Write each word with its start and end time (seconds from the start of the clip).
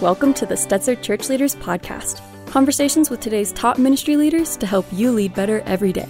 Welcome 0.00 0.32
to 0.34 0.46
the 0.46 0.54
Stetzer 0.54 1.02
Church 1.02 1.28
Leaders 1.28 1.56
Podcast 1.56 2.20
conversations 2.46 3.10
with 3.10 3.18
today's 3.18 3.50
top 3.52 3.78
ministry 3.78 4.16
leaders 4.16 4.56
to 4.58 4.64
help 4.64 4.86
you 4.92 5.10
lead 5.10 5.34
better 5.34 5.60
every 5.66 5.92
day. 5.92 6.08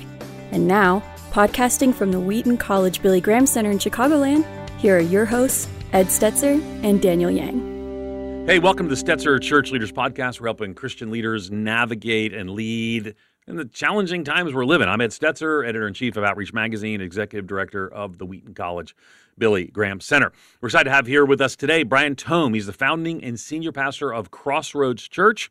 And 0.51 0.69
now, 0.69 1.03
podcasting 1.31 1.95
from 1.95 2.13
the 2.13 2.21
Wheaton 2.21 2.59
College 2.59 3.01
Billy 3.01 3.23
Graham 3.23 3.47
Center 3.47 3.71
in 3.71 3.79
Chicagoland, 3.79 4.45
here 4.79 4.99
are 4.99 5.01
your 5.01 5.25
hosts, 5.25 5.71
Ed 5.95 6.09
Stetzer 6.09 6.61
and 6.85 7.01
Daniel 7.01 7.31
Yang. 7.31 8.45
Hey, 8.47 8.59
welcome 8.59 8.91
to 8.91 8.95
the 8.95 9.03
Stetzer 9.03 9.41
Church 9.41 9.71
Leaders 9.71 9.91
Podcast. 9.91 10.39
We're 10.39 10.49
helping 10.49 10.75
Christian 10.75 11.11
leaders 11.11 11.51
navigate 11.51 12.35
and 12.35 12.51
lead 12.51 13.15
in 13.47 13.57
the 13.57 13.65
challenging 13.65 14.23
times 14.23 14.53
we're 14.53 14.67
living. 14.67 14.87
I'm 14.91 15.01
Ed 15.01 15.13
Stetzer, 15.13 15.67
editor 15.67 15.89
in 15.89 15.95
chief 15.95 16.19
of 16.19 16.25
Outreach 16.25 16.53
Magazine, 16.53 17.01
executive 17.01 17.47
director 17.47 17.89
of 17.89 18.19
the 18.19 18.27
Wheaton 18.27 18.53
College 18.53 18.95
Billy 19.39 19.67
Graham 19.67 20.01
Center. 20.01 20.33
We're 20.61 20.69
excited 20.69 20.85
to 20.85 20.91
have 20.91 21.07
here 21.07 21.25
with 21.25 21.41
us 21.41 21.57
today 21.57 21.83
Brian 21.83 22.17
Tome. 22.17 22.55
He's 22.55 22.67
the 22.67 22.73
founding 22.73 23.23
and 23.23 23.39
senior 23.39 23.73
pastor 23.73 24.13
of 24.13 24.31
Crossroads 24.31 25.07
Church. 25.09 25.51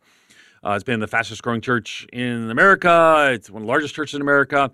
Uh, 0.64 0.72
it's 0.72 0.84
been 0.84 1.00
the 1.00 1.08
fastest 1.08 1.44
growing 1.44 1.62
church 1.62 2.06
in 2.12 2.50
America. 2.50 3.30
It's 3.32 3.50
one 3.50 3.62
of 3.62 3.66
the 3.66 3.70
largest 3.70 3.96
churches 3.96 4.16
in 4.16 4.22
America. 4.22 4.72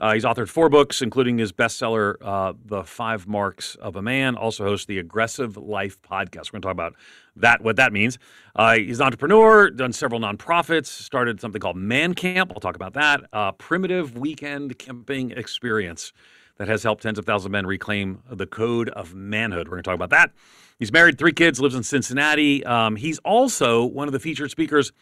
Uh, 0.00 0.12
he's 0.12 0.24
authored 0.24 0.48
four 0.48 0.68
books, 0.68 1.02
including 1.02 1.38
his 1.38 1.52
bestseller, 1.52 2.16
uh, 2.20 2.52
The 2.64 2.82
Five 2.82 3.28
Marks 3.28 3.76
of 3.76 3.94
a 3.94 4.02
Man. 4.02 4.36
Also 4.36 4.64
hosts 4.64 4.86
the 4.86 4.98
Aggressive 4.98 5.56
Life 5.56 6.02
podcast. 6.02 6.52
We're 6.52 6.60
going 6.60 6.62
to 6.62 6.66
talk 6.66 6.72
about 6.72 6.94
that, 7.36 7.62
what 7.62 7.76
that 7.76 7.92
means. 7.92 8.18
Uh, 8.56 8.74
he's 8.74 8.98
an 8.98 9.06
entrepreneur, 9.06 9.70
done 9.70 9.92
several 9.92 10.20
nonprofits, 10.20 10.86
started 10.86 11.40
something 11.40 11.60
called 11.60 11.76
Man 11.76 12.14
Camp. 12.14 12.50
I'll 12.52 12.60
talk 12.60 12.76
about 12.76 12.94
that. 12.94 13.24
Uh, 13.32 13.52
primitive 13.52 14.18
weekend 14.18 14.78
camping 14.78 15.30
experience 15.30 16.12
that 16.56 16.68
has 16.68 16.82
helped 16.82 17.02
tens 17.02 17.18
of 17.18 17.24
thousands 17.24 17.46
of 17.46 17.52
men 17.52 17.66
reclaim 17.66 18.22
the 18.30 18.46
code 18.46 18.88
of 18.90 19.14
manhood. 19.14 19.68
We're 19.68 19.76
going 19.76 19.82
to 19.82 19.88
talk 19.88 19.94
about 19.94 20.10
that. 20.10 20.30
He's 20.78 20.92
married, 20.92 21.18
three 21.18 21.32
kids, 21.32 21.60
lives 21.60 21.74
in 21.74 21.82
Cincinnati. 21.82 22.64
Um, 22.64 22.96
he's 22.96 23.18
also 23.18 23.84
one 23.84 24.08
of 24.08 24.12
the 24.12 24.20
featured 24.20 24.50
speakers 24.50 24.92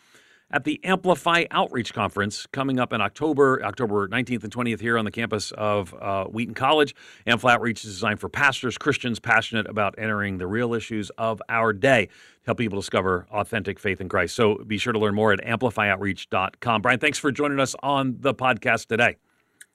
at 0.51 0.65
the 0.65 0.78
Amplify 0.84 1.44
Outreach 1.50 1.94
Conference 1.94 2.47
coming 2.53 2.78
up 2.78 2.92
in 2.92 3.00
October, 3.00 3.64
October 3.64 4.06
19th 4.09 4.44
and 4.44 4.55
20th 4.55 4.81
here 4.81 4.98
on 4.98 5.05
the 5.06 5.11
campus 5.11 5.50
of 5.53 5.94
uh, 5.94 6.25
Wheaton 6.25 6.55
College. 6.55 6.94
Amplify 7.27 7.55
Outreach 7.55 7.84
is 7.84 7.94
designed 7.94 8.20
for 8.20 8.28
pastors, 8.28 8.77
Christians 8.77 9.19
passionate 9.19 9.66
about 9.66 9.94
entering 9.97 10.39
the 10.39 10.47
real 10.47 10.75
issues 10.75 11.11
of 11.16 11.41
our 11.48 11.72
day 11.72 12.09
help 12.44 12.59
people 12.59 12.78
discover 12.78 13.27
authentic 13.31 13.78
faith 13.78 14.00
in 14.00 14.09
Christ. 14.09 14.34
So 14.34 14.56
be 14.56 14.78
sure 14.78 14.92
to 14.92 14.98
learn 14.98 15.14
more 15.14 15.33
at 15.33 15.41
amplifyoutreach.com. 15.41 16.83
Brian, 16.83 16.98
thanks 16.98 17.19
for 17.19 17.31
joining 17.33 17.61
us 17.61 17.75
on 17.83 18.16
the 18.20 18.34
podcast 18.34 18.87
today. 18.87 19.16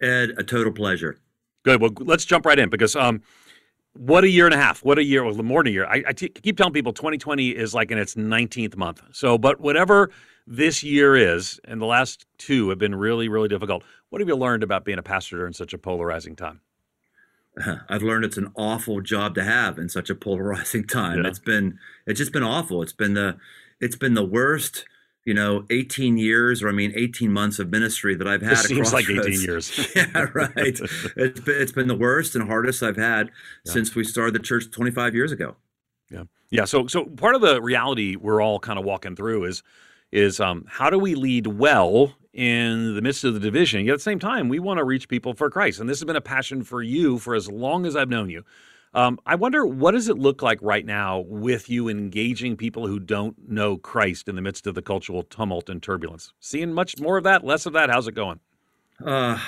Ed, 0.02 0.34
a 0.38 0.44
total 0.44 0.73
pleasure. 0.73 1.17
Good. 1.68 1.82
Well, 1.82 1.92
let's 2.00 2.23
jump 2.23 2.46
right 2.46 2.58
in 2.58 2.70
because 2.70 2.96
um, 2.96 3.22
what 3.92 4.23
a 4.23 4.30
year 4.30 4.46
and 4.46 4.54
a 4.54 4.58
half. 4.58 4.86
What 4.86 4.98
a 4.98 5.04
year, 5.04 5.26
well, 5.26 5.36
more 5.44 5.62
than 5.62 5.68
a 5.68 5.74
year. 5.74 5.86
I, 5.86 6.02
I 6.08 6.14
t- 6.14 6.30
keep 6.30 6.56
telling 6.56 6.72
people 6.72 6.94
2020 6.94 7.50
is 7.50 7.74
like 7.74 7.92
in 7.92 7.98
its 7.98 8.16
19th 8.16 8.78
month. 8.78 9.02
So, 9.12 9.38
but 9.38 9.59
whatever 9.59 10.09
this 10.48 10.82
year 10.82 11.18
is, 11.18 11.59
and 11.66 11.82
the 11.82 11.86
last 11.86 12.26
two 12.38 12.70
have 12.70 12.80
been 12.80 12.96
really, 12.96 13.28
really 13.28 13.50
difficult. 13.50 13.84
What 14.12 14.22
have 14.22 14.30
you 14.30 14.38
learned 14.38 14.64
about 14.64 14.86
being 14.86 14.98
a 14.98 15.04
pastor 15.04 15.40
during 15.40 15.52
such 15.52 15.74
a 15.74 15.78
polarizing 15.78 16.38
time? 16.38 16.62
I've 17.90 18.02
learned 18.02 18.24
it's 18.24 18.38
an 18.38 18.54
awful 18.56 19.02
job 19.02 19.36
to 19.36 19.44
have 19.44 19.78
in 19.78 19.90
such 19.90 20.09
a 20.09 20.16
polarizing 20.16 20.88
time. 20.88 21.22
Yeah. 21.22 21.28
It's 21.28 21.40
been, 21.40 21.80
it's 22.06 22.20
just 22.20 22.31
been 22.31 22.44
awful. 22.44 22.81
It's 22.81 22.94
been 22.94 23.14
the, 23.14 23.36
it's 23.81 23.98
been 23.98 24.14
the 24.14 24.24
worst 24.24 24.86
you 25.28 25.33
know, 25.33 25.66
18 25.70 26.17
years, 26.17 26.64
or 26.64 26.70
I 26.70 26.72
mean, 26.72 26.94
18 26.95 27.33
months 27.33 27.59
of 27.59 27.70
ministry 27.70 28.16
that 28.16 28.30
I've 28.30 28.42
had. 28.42 28.53
It 28.53 28.58
seems 28.59 28.94
like 28.94 29.09
18 29.09 29.42
years. 29.42 29.78
yeah, 29.95 30.25
right. 30.34 30.52
it's, 30.56 31.42
been, 31.42 31.61
it's 31.61 31.72
been 31.73 31.89
the 31.89 31.97
worst 31.97 32.34
and 32.34 32.47
hardest 32.47 32.81
I've 32.81 32.95
had 32.95 33.30
yeah. 33.66 33.73
since 33.73 33.94
we 33.94 34.06
started 34.06 34.34
the 34.36 34.39
church 34.39 34.72
25 34.72 35.14
years 35.14 35.34
ago. 35.34 35.58
Yeah, 36.09 36.23
yeah. 36.50 36.64
So, 36.64 36.88
so 36.88 37.03
part 37.03 37.36
of 37.36 37.42
the 37.42 37.61
reality 37.61 38.16
we're 38.16 38.42
all 38.42 38.58
kind 38.58 38.80
of 38.80 38.86
walking 38.86 39.17
through 39.17 39.44
is, 39.44 39.64
is 40.14 40.39
um, 40.39 40.64
how 40.66 40.89
do 40.89 40.97
we 40.97 41.14
lead 41.14 41.47
well 41.47 42.14
in 42.31 42.95
the 42.95 43.02
midst 43.02 43.25
of 43.25 43.34
the 43.34 43.41
division? 43.41 43.84
Yet 43.84 43.91
at 43.91 43.97
the 43.97 44.03
same 44.03 44.19
time, 44.19 44.47
we 44.47 44.59
want 44.59 44.78
to 44.78 44.86
reach 44.86 45.09
people 45.09 45.34
for 45.34 45.50
Christ, 45.50 45.81
and 45.81 45.90
this 45.90 46.00
has 46.00 46.06
been 46.06 46.16
a 46.16 46.22
passion 46.22 46.63
for 46.63 46.81
you 46.81 47.19
for 47.19 47.35
as 47.35 47.52
long 47.52 47.85
as 47.85 47.97
I've 47.97 48.07
known 48.07 48.29
you. 48.29 48.46
Um, 48.94 49.20
I 49.25 49.36
wonder 49.36 49.66
what 49.66 49.92
does 49.92 50.09
it 50.09 50.18
look 50.18 50.42
like 50.42 50.59
right 50.62 50.86
now 50.86 51.20
with 51.28 51.70
you 51.70 51.88
engaging 51.90 52.58
people 52.58 52.88
who 52.88 53.00
don't 53.00 53.36
know 53.48 53.78
Christ 53.78 54.28
in 54.28 54.36
the 54.36 54.42
midst 54.42 54.66
of 54.66 54.75
the 54.75 54.81
cultural 54.81 55.24
tumult 55.24 55.70
and 55.70 55.81
turbulence? 55.84 56.34
Seeing 56.40 56.74
much 56.74 57.00
more 57.00 57.18
of 57.18 57.24
that, 57.26 57.44
less 57.44 57.66
of 57.66 57.74
that? 57.74 57.90
How's 57.90 58.08
it 58.08 58.16
going? 58.16 58.40
Uh, 59.06 59.40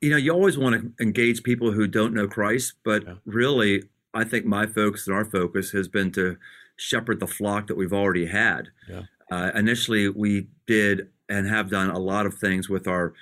you 0.00 0.10
know, 0.10 0.16
you 0.16 0.32
always 0.32 0.58
want 0.58 0.74
to 0.74 1.02
engage 1.02 1.42
people 1.42 1.72
who 1.72 1.86
don't 1.86 2.12
know 2.12 2.28
Christ, 2.28 2.74
but 2.84 3.04
yeah. 3.04 3.14
really, 3.24 3.84
I 4.12 4.24
think 4.24 4.44
my 4.44 4.66
focus 4.66 5.06
and 5.06 5.16
our 5.16 5.24
focus 5.24 5.70
has 5.70 5.88
been 5.88 6.12
to 6.12 6.36
shepherd 6.76 7.20
the 7.20 7.26
flock 7.26 7.68
that 7.68 7.76
we've 7.76 7.92
already 7.92 8.26
had. 8.26 8.68
Yeah. 8.88 9.02
Uh, 9.30 9.50
initially, 9.54 10.08
we 10.08 10.48
did 10.66 11.08
and 11.28 11.48
have 11.48 11.70
done 11.70 11.90
a 11.90 11.98
lot 11.98 12.26
of 12.26 12.34
things 12.34 12.68
with 12.68 12.86
our 12.86 13.14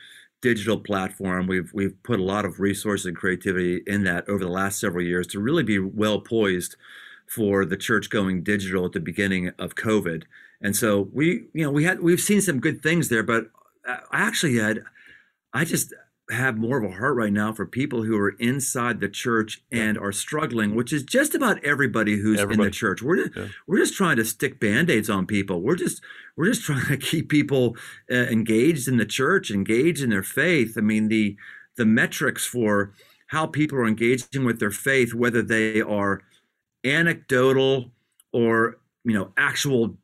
digital 0.44 0.78
platform. 0.78 1.46
We've 1.46 1.70
we've 1.72 2.00
put 2.02 2.20
a 2.20 2.22
lot 2.22 2.44
of 2.44 2.60
resources 2.60 3.06
and 3.06 3.16
creativity 3.16 3.82
in 3.86 4.04
that 4.04 4.28
over 4.28 4.44
the 4.44 4.50
last 4.50 4.78
several 4.78 5.02
years 5.02 5.26
to 5.28 5.40
really 5.40 5.62
be 5.62 5.78
well 5.78 6.20
poised 6.20 6.76
for 7.26 7.64
the 7.64 7.78
church 7.78 8.10
going 8.10 8.42
digital 8.42 8.84
at 8.84 8.92
the 8.92 9.00
beginning 9.00 9.52
of 9.58 9.74
COVID. 9.74 10.24
And 10.60 10.76
so 10.76 11.08
we, 11.14 11.46
you 11.54 11.64
know, 11.64 11.70
we 11.70 11.84
had 11.84 12.00
we've 12.00 12.20
seen 12.20 12.42
some 12.42 12.60
good 12.60 12.82
things 12.82 13.08
there, 13.08 13.22
but 13.22 13.46
uh, 13.88 13.96
I 14.10 14.20
actually 14.20 14.58
had 14.58 14.82
I 15.54 15.64
just 15.64 15.94
have 16.30 16.56
more 16.56 16.78
of 16.82 16.90
a 16.90 16.94
heart 16.94 17.16
right 17.16 17.32
now 17.32 17.52
for 17.52 17.66
people 17.66 18.02
who 18.02 18.16
are 18.16 18.30
inside 18.38 19.00
the 19.00 19.08
church 19.08 19.62
and 19.70 19.98
are 19.98 20.12
struggling, 20.12 20.74
which 20.74 20.92
is 20.92 21.02
just 21.02 21.34
about 21.34 21.62
everybody 21.62 22.16
who's 22.16 22.40
everybody. 22.40 22.66
in 22.66 22.70
the 22.70 22.70
church. 22.70 23.02
We're 23.02 23.24
just, 23.24 23.36
yeah. 23.36 23.48
we're 23.66 23.78
just 23.78 23.94
trying 23.94 24.16
to 24.16 24.24
stick 24.24 24.58
band-aids 24.58 25.10
on 25.10 25.26
people. 25.26 25.60
We're 25.60 25.76
just 25.76 26.02
we're 26.36 26.46
just 26.46 26.62
trying 26.64 26.86
to 26.86 26.96
keep 26.96 27.28
people 27.28 27.76
uh, 28.10 28.14
engaged 28.14 28.88
in 28.88 28.96
the 28.96 29.06
church, 29.06 29.50
engaged 29.50 30.02
in 30.02 30.10
their 30.10 30.22
faith. 30.22 30.78
I 30.78 30.80
mean, 30.80 31.08
the 31.08 31.36
the 31.76 31.84
metrics 31.84 32.46
for 32.46 32.94
how 33.28 33.46
people 33.46 33.78
are 33.78 33.86
engaging 33.86 34.44
with 34.44 34.60
their 34.60 34.70
faith, 34.70 35.12
whether 35.12 35.42
they 35.42 35.80
are 35.80 36.22
anecdotal 36.84 37.90
or 38.32 38.78
you 39.04 39.12
know 39.12 39.32
actual 39.36 39.96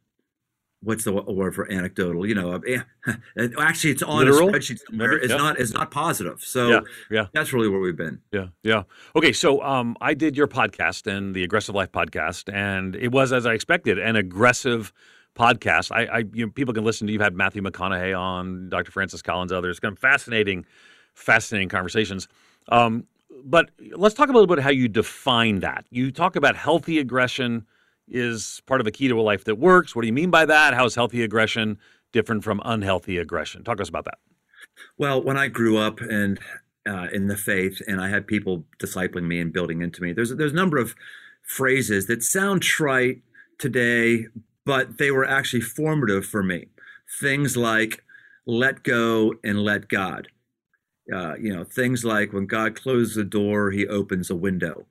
what's 0.82 1.04
the 1.04 1.12
word 1.12 1.54
for 1.54 1.70
anecdotal? 1.70 2.26
You 2.26 2.34
know, 2.34 2.60
actually, 3.58 3.90
it's 3.90 4.02
on 4.02 4.24
Literal? 4.24 4.48
a 4.48 4.52
spreadsheet 4.52 4.80
somewhere. 4.86 5.12
It's 5.12 5.30
yeah. 5.30 5.36
not. 5.36 5.60
It's 5.60 5.72
not 5.72 5.90
positive. 5.90 6.42
So 6.42 6.68
yeah, 6.68 6.80
yeah, 7.10 7.26
that's 7.32 7.52
really 7.52 7.68
where 7.68 7.80
we've 7.80 7.96
been. 7.96 8.20
Yeah, 8.32 8.48
yeah. 8.62 8.84
Okay, 9.16 9.32
so 9.32 9.62
um, 9.62 9.96
I 10.00 10.14
did 10.14 10.36
your 10.36 10.48
podcast 10.48 11.06
and 11.06 11.34
the 11.34 11.44
Aggressive 11.44 11.74
Life 11.74 11.92
podcast, 11.92 12.52
and 12.52 12.96
it 12.96 13.12
was 13.12 13.32
as 13.32 13.46
I 13.46 13.52
expected, 13.52 13.98
an 13.98 14.16
aggressive 14.16 14.92
podcast. 15.34 15.92
I, 15.92 16.04
I 16.06 16.18
you 16.32 16.46
know, 16.46 16.52
people 16.52 16.74
can 16.74 16.84
listen 16.84 17.06
to. 17.06 17.12
You've 17.12 17.22
had 17.22 17.34
Matthew 17.34 17.62
McConaughey 17.62 18.18
on, 18.18 18.68
Dr. 18.68 18.90
Francis 18.90 19.22
Collins, 19.22 19.52
others. 19.52 19.80
Kind 19.80 19.92
of 19.92 19.98
fascinating, 19.98 20.66
fascinating 21.14 21.68
conversations. 21.68 22.28
Um, 22.68 23.06
but 23.44 23.70
let's 23.96 24.14
talk 24.14 24.28
a 24.28 24.32
little 24.32 24.46
bit 24.46 24.58
how 24.58 24.70
you 24.70 24.88
define 24.88 25.60
that. 25.60 25.86
You 25.90 26.10
talk 26.10 26.36
about 26.36 26.56
healthy 26.56 26.98
aggression 26.98 27.64
is 28.10 28.60
part 28.66 28.80
of 28.80 28.86
a 28.86 28.90
key 28.90 29.08
to 29.08 29.18
a 29.18 29.22
life 29.22 29.44
that 29.44 29.56
works. 29.56 29.94
What 29.94 30.02
do 30.02 30.06
you 30.06 30.12
mean 30.12 30.30
by 30.30 30.44
that? 30.44 30.74
How 30.74 30.84
is 30.84 30.94
healthy 30.94 31.22
aggression 31.22 31.78
different 32.12 32.44
from 32.44 32.60
unhealthy 32.64 33.18
aggression? 33.18 33.64
Talk 33.64 33.76
to 33.76 33.82
us 33.82 33.88
about 33.88 34.04
that. 34.04 34.18
Well, 34.98 35.22
when 35.22 35.36
I 35.36 35.48
grew 35.48 35.78
up 35.78 36.00
and 36.00 36.38
uh, 36.88 37.08
in 37.12 37.26
the 37.26 37.36
faith, 37.36 37.80
and 37.86 38.00
I 38.00 38.08
had 38.08 38.26
people 38.26 38.64
discipling 38.78 39.24
me 39.24 39.40
and 39.40 39.52
building 39.52 39.82
into 39.82 40.02
me, 40.02 40.12
there's 40.12 40.34
there's 40.34 40.52
a 40.52 40.56
number 40.56 40.78
of 40.78 40.94
phrases 41.42 42.06
that 42.06 42.22
sound 42.22 42.62
trite 42.62 43.22
today, 43.58 44.26
but 44.64 44.98
they 44.98 45.10
were 45.10 45.26
actually 45.26 45.60
formative 45.60 46.24
for 46.24 46.42
me. 46.42 46.68
Things 47.20 47.56
like 47.56 48.02
"let 48.46 48.82
go 48.82 49.34
and 49.44 49.62
let 49.62 49.88
God." 49.88 50.28
Uh, 51.12 51.34
you 51.36 51.52
know, 51.54 51.64
things 51.64 52.04
like 52.04 52.32
when 52.32 52.46
God 52.46 52.74
closes 52.74 53.16
a 53.16 53.24
door, 53.24 53.70
He 53.70 53.86
opens 53.86 54.30
a 54.30 54.36
window. 54.36 54.86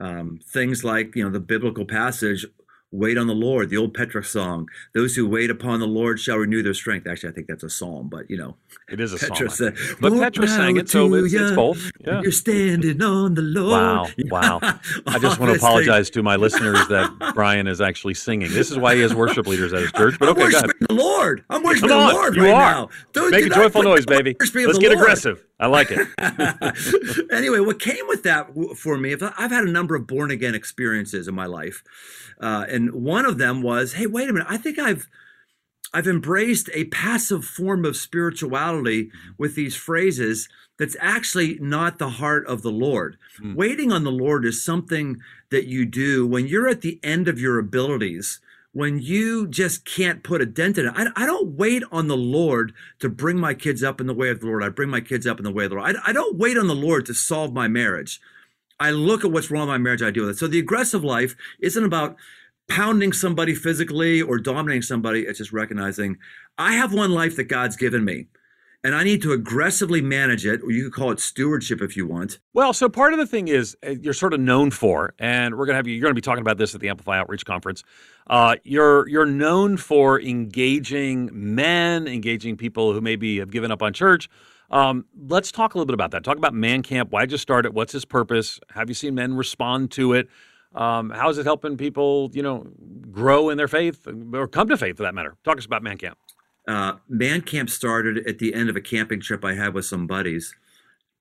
Um, 0.00 0.40
things 0.42 0.82
like 0.82 1.14
you 1.14 1.22
know 1.22 1.30
the 1.30 1.40
biblical 1.40 1.84
passage 1.84 2.46
wait 2.92 3.16
on 3.16 3.26
the 3.26 3.34
Lord, 3.34 3.70
the 3.70 3.76
old 3.76 3.94
Petra 3.94 4.24
song. 4.24 4.68
Those 4.94 5.14
who 5.14 5.28
wait 5.28 5.50
upon 5.50 5.80
the 5.80 5.86
Lord 5.86 6.18
shall 6.18 6.36
renew 6.36 6.62
their 6.62 6.74
strength. 6.74 7.06
Actually, 7.06 7.30
I 7.30 7.32
think 7.32 7.46
that's 7.46 7.62
a 7.62 7.70
psalm, 7.70 8.08
but 8.08 8.28
you 8.30 8.36
know, 8.36 8.56
it 8.88 9.00
is 9.00 9.12
a 9.12 9.18
Petra 9.18 9.50
psalm. 9.50 9.74
Said, 9.76 9.98
but 10.00 10.12
Petra 10.12 10.48
sang 10.48 10.76
it, 10.76 10.88
so 10.88 11.12
it's, 11.14 11.32
it's 11.32 11.52
both. 11.52 11.90
Yeah. 12.04 12.20
You're 12.22 12.32
standing 12.32 13.02
on 13.02 13.34
the 13.34 13.42
Lord. 13.42 14.12
Wow, 14.30 14.60
wow. 14.60 14.60
I 15.06 15.18
just 15.18 15.38
want 15.38 15.52
to 15.52 15.58
apologize 15.58 16.08
thing. 16.08 16.14
to 16.14 16.22
my 16.22 16.36
listeners 16.36 16.86
that 16.88 17.32
Brian 17.34 17.66
is 17.66 17.80
actually 17.80 18.14
singing. 18.14 18.50
This 18.52 18.70
is 18.70 18.78
why 18.78 18.94
he 18.94 19.00
has 19.02 19.14
worship 19.14 19.46
leaders 19.46 19.72
at 19.72 19.82
his 19.82 19.92
church. 19.92 20.18
But 20.18 20.30
okay, 20.30 20.42
I'm 20.42 20.52
worshiping 20.52 20.86
the 20.88 20.94
Lord. 20.94 21.44
I'm 21.50 21.62
worshiping 21.62 21.90
the 21.90 21.96
Lord 21.96 22.36
you 22.36 22.44
right 22.44 22.52
are. 22.52 22.72
now. 22.72 22.88
Don't, 23.12 23.30
Make 23.30 23.46
a 23.46 23.50
joyful 23.50 23.82
noise, 23.82 24.06
baby. 24.06 24.36
Let's 24.38 24.50
get 24.50 24.90
Lord. 24.90 24.92
aggressive. 24.94 25.44
I 25.60 25.66
like 25.66 25.88
it. 25.90 26.08
anyway, 27.30 27.60
what 27.60 27.78
came 27.78 28.08
with 28.08 28.22
that 28.22 28.48
for 28.76 28.96
me, 28.96 29.12
I've 29.12 29.50
had 29.50 29.64
a 29.64 29.70
number 29.70 29.94
of 29.94 30.06
born 30.06 30.30
again 30.30 30.54
experiences 30.54 31.28
in 31.28 31.34
my 31.34 31.44
life. 31.44 31.84
Uh, 32.40 32.64
and 32.68 32.92
one 32.92 33.26
of 33.26 33.36
them 33.36 33.60
was, 33.60 33.92
hey, 33.92 34.06
wait 34.06 34.30
a 34.30 34.32
minute, 34.32 34.48
I 34.50 34.56
think 34.56 34.78
I've 34.78 35.06
I've 35.92 36.06
embraced 36.06 36.70
a 36.72 36.84
passive 36.84 37.44
form 37.44 37.84
of 37.84 37.96
spirituality 37.96 39.06
mm-hmm. 39.06 39.30
with 39.38 39.54
these 39.54 39.74
phrases 39.74 40.48
that's 40.78 40.96
actually 41.00 41.58
not 41.60 41.98
the 41.98 42.10
heart 42.10 42.46
of 42.46 42.62
the 42.62 42.70
Lord. 42.70 43.18
Mm. 43.42 43.54
Waiting 43.54 43.92
on 43.92 44.04
the 44.04 44.12
Lord 44.12 44.46
is 44.46 44.64
something 44.64 45.20
that 45.50 45.66
you 45.66 45.84
do 45.84 46.26
when 46.26 46.46
you're 46.46 46.68
at 46.68 46.80
the 46.80 47.00
end 47.02 47.28
of 47.28 47.40
your 47.40 47.58
abilities, 47.58 48.40
when 48.72 49.00
you 49.00 49.48
just 49.48 49.84
can't 49.84 50.22
put 50.22 50.40
a 50.40 50.46
dent 50.46 50.78
in 50.78 50.86
it. 50.86 50.92
I, 50.94 51.06
I, 51.16 51.26
don't 51.26 51.56
wait 51.56 51.82
on 51.90 52.06
the 52.06 52.16
Lord 52.16 52.72
to 53.00 53.08
bring 53.08 53.38
my 53.38 53.52
kids 53.52 53.82
up 53.82 54.00
in 54.00 54.06
the 54.06 54.14
way 54.14 54.28
of 54.28 54.40
the 54.40 54.46
Lord. 54.46 54.62
I 54.62 54.68
bring 54.68 54.88
my 54.88 55.00
kids 55.00 55.26
up 55.26 55.38
in 55.38 55.44
the 55.44 55.50
way 55.50 55.64
of 55.64 55.70
the 55.70 55.76
Lord. 55.76 55.96
I, 55.96 56.10
I 56.10 56.12
don't 56.12 56.38
wait 56.38 56.56
on 56.56 56.68
the 56.68 56.74
Lord 56.74 57.04
to 57.06 57.14
solve 57.14 57.52
my 57.52 57.66
marriage. 57.66 58.20
I 58.78 58.92
look 58.92 59.24
at 59.24 59.32
what's 59.32 59.50
wrong 59.50 59.62
with 59.62 59.74
my 59.74 59.78
marriage. 59.78 60.02
I 60.02 60.10
deal 60.10 60.24
with 60.24 60.36
it. 60.36 60.38
So 60.38 60.46
the 60.46 60.60
aggressive 60.60 61.02
life 61.02 61.34
isn't 61.60 61.84
about 61.84 62.16
pounding 62.68 63.12
somebody 63.12 63.54
physically 63.54 64.22
or 64.22 64.38
dominating 64.38 64.82
somebody. 64.82 65.22
It's 65.22 65.38
just 65.38 65.52
recognizing 65.52 66.16
I 66.56 66.74
have 66.74 66.94
one 66.94 67.10
life 67.10 67.36
that 67.36 67.44
God's 67.44 67.76
given 67.76 68.04
me 68.04 68.28
and 68.82 68.94
I 68.94 69.04
need 69.04 69.22
to 69.22 69.32
aggressively 69.32 70.00
manage 70.00 70.46
it, 70.46 70.62
or 70.62 70.70
you 70.70 70.84
could 70.84 70.92
call 70.92 71.10
it 71.10 71.20
stewardship 71.20 71.82
if 71.82 71.96
you 71.96 72.06
want. 72.06 72.38
Well, 72.54 72.72
so 72.72 72.88
part 72.88 73.12
of 73.12 73.18
the 73.18 73.26
thing 73.26 73.48
is 73.48 73.76
uh, 73.86 73.90
you're 73.90 74.14
sort 74.14 74.32
of 74.32 74.40
known 74.40 74.70
for, 74.70 75.14
and 75.18 75.56
we're 75.56 75.66
gonna 75.66 75.76
have 75.76 75.86
you. 75.86 75.94
You're 75.94 76.02
gonna 76.02 76.14
be 76.14 76.20
talking 76.20 76.42
about 76.42 76.58
this 76.58 76.74
at 76.74 76.80
the 76.80 76.88
Amplify 76.88 77.18
Outreach 77.18 77.44
Conference. 77.44 77.82
Uh, 78.26 78.56
you're 78.64 79.08
you're 79.08 79.26
known 79.26 79.76
for 79.76 80.20
engaging 80.20 81.30
men, 81.32 82.06
engaging 82.06 82.56
people 82.56 82.92
who 82.92 83.00
maybe 83.00 83.38
have 83.38 83.50
given 83.50 83.70
up 83.70 83.82
on 83.82 83.92
church. 83.92 84.28
Um, 84.70 85.04
let's 85.26 85.50
talk 85.50 85.74
a 85.74 85.78
little 85.78 85.86
bit 85.86 85.94
about 85.94 86.12
that. 86.12 86.22
Talk 86.24 86.36
about 86.36 86.54
Man 86.54 86.82
Camp. 86.82 87.10
Why 87.10 87.22
did 87.22 87.32
you 87.32 87.38
start 87.38 87.66
it? 87.66 87.74
What's 87.74 87.94
its 87.94 88.04
purpose? 88.04 88.60
Have 88.70 88.88
you 88.88 88.94
seen 88.94 89.14
men 89.14 89.34
respond 89.34 89.90
to 89.92 90.12
it? 90.12 90.28
Um, 90.74 91.10
how 91.10 91.28
is 91.28 91.38
it 91.38 91.44
helping 91.44 91.76
people, 91.76 92.30
you 92.32 92.42
know, 92.42 92.64
grow 93.10 93.48
in 93.48 93.56
their 93.58 93.66
faith 93.66 94.06
or 94.32 94.46
come 94.46 94.68
to 94.68 94.76
faith 94.76 94.96
for 94.96 95.02
that 95.02 95.14
matter? 95.14 95.36
Talk 95.44 95.58
us 95.58 95.66
about 95.66 95.82
Man 95.82 95.98
Camp. 95.98 96.16
Uh, 96.70 96.98
Man 97.08 97.40
Camp 97.40 97.68
started 97.68 98.24
at 98.28 98.38
the 98.38 98.54
end 98.54 98.70
of 98.70 98.76
a 98.76 98.80
camping 98.80 99.20
trip 99.20 99.44
I 99.44 99.54
had 99.54 99.74
with 99.74 99.86
some 99.86 100.06
buddies. 100.06 100.54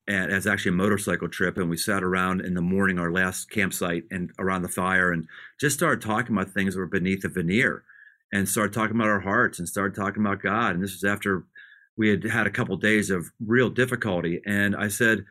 And 0.07 0.31
it's 0.31 0.45
actually 0.45 0.69
a 0.69 0.83
motorcycle 0.83 1.27
trip, 1.27 1.57
and 1.57 1.69
we 1.69 1.77
sat 1.77 2.03
around 2.03 2.41
in 2.41 2.53
the 2.53 2.61
morning, 2.61 2.99
our 2.99 3.11
last 3.11 3.49
campsite, 3.49 4.03
and 4.11 4.31
around 4.37 4.61
the 4.61 4.67
fire, 4.67 5.11
and 5.11 5.27
just 5.59 5.75
started 5.75 6.01
talking 6.01 6.35
about 6.35 6.51
things 6.51 6.73
that 6.73 6.79
were 6.79 6.85
beneath 6.85 7.21
the 7.21 7.29
veneer, 7.29 7.83
and 8.31 8.47
started 8.47 8.73
talking 8.73 8.95
about 8.95 9.07
our 9.07 9.19
hearts, 9.21 9.57
and 9.57 9.67
started 9.67 9.95
talking 9.95 10.23
about 10.23 10.41
God. 10.41 10.75
And 10.75 10.83
this 10.83 10.93
was 10.93 11.03
after 11.03 11.45
we 11.97 12.09
had 12.09 12.23
had 12.23 12.47
a 12.47 12.51
couple 12.51 12.75
of 12.75 12.81
days 12.81 13.09
of 13.09 13.31
real 13.43 13.69
difficulty. 13.69 14.41
And 14.45 14.75
I 14.75 14.87
said, 14.87 15.25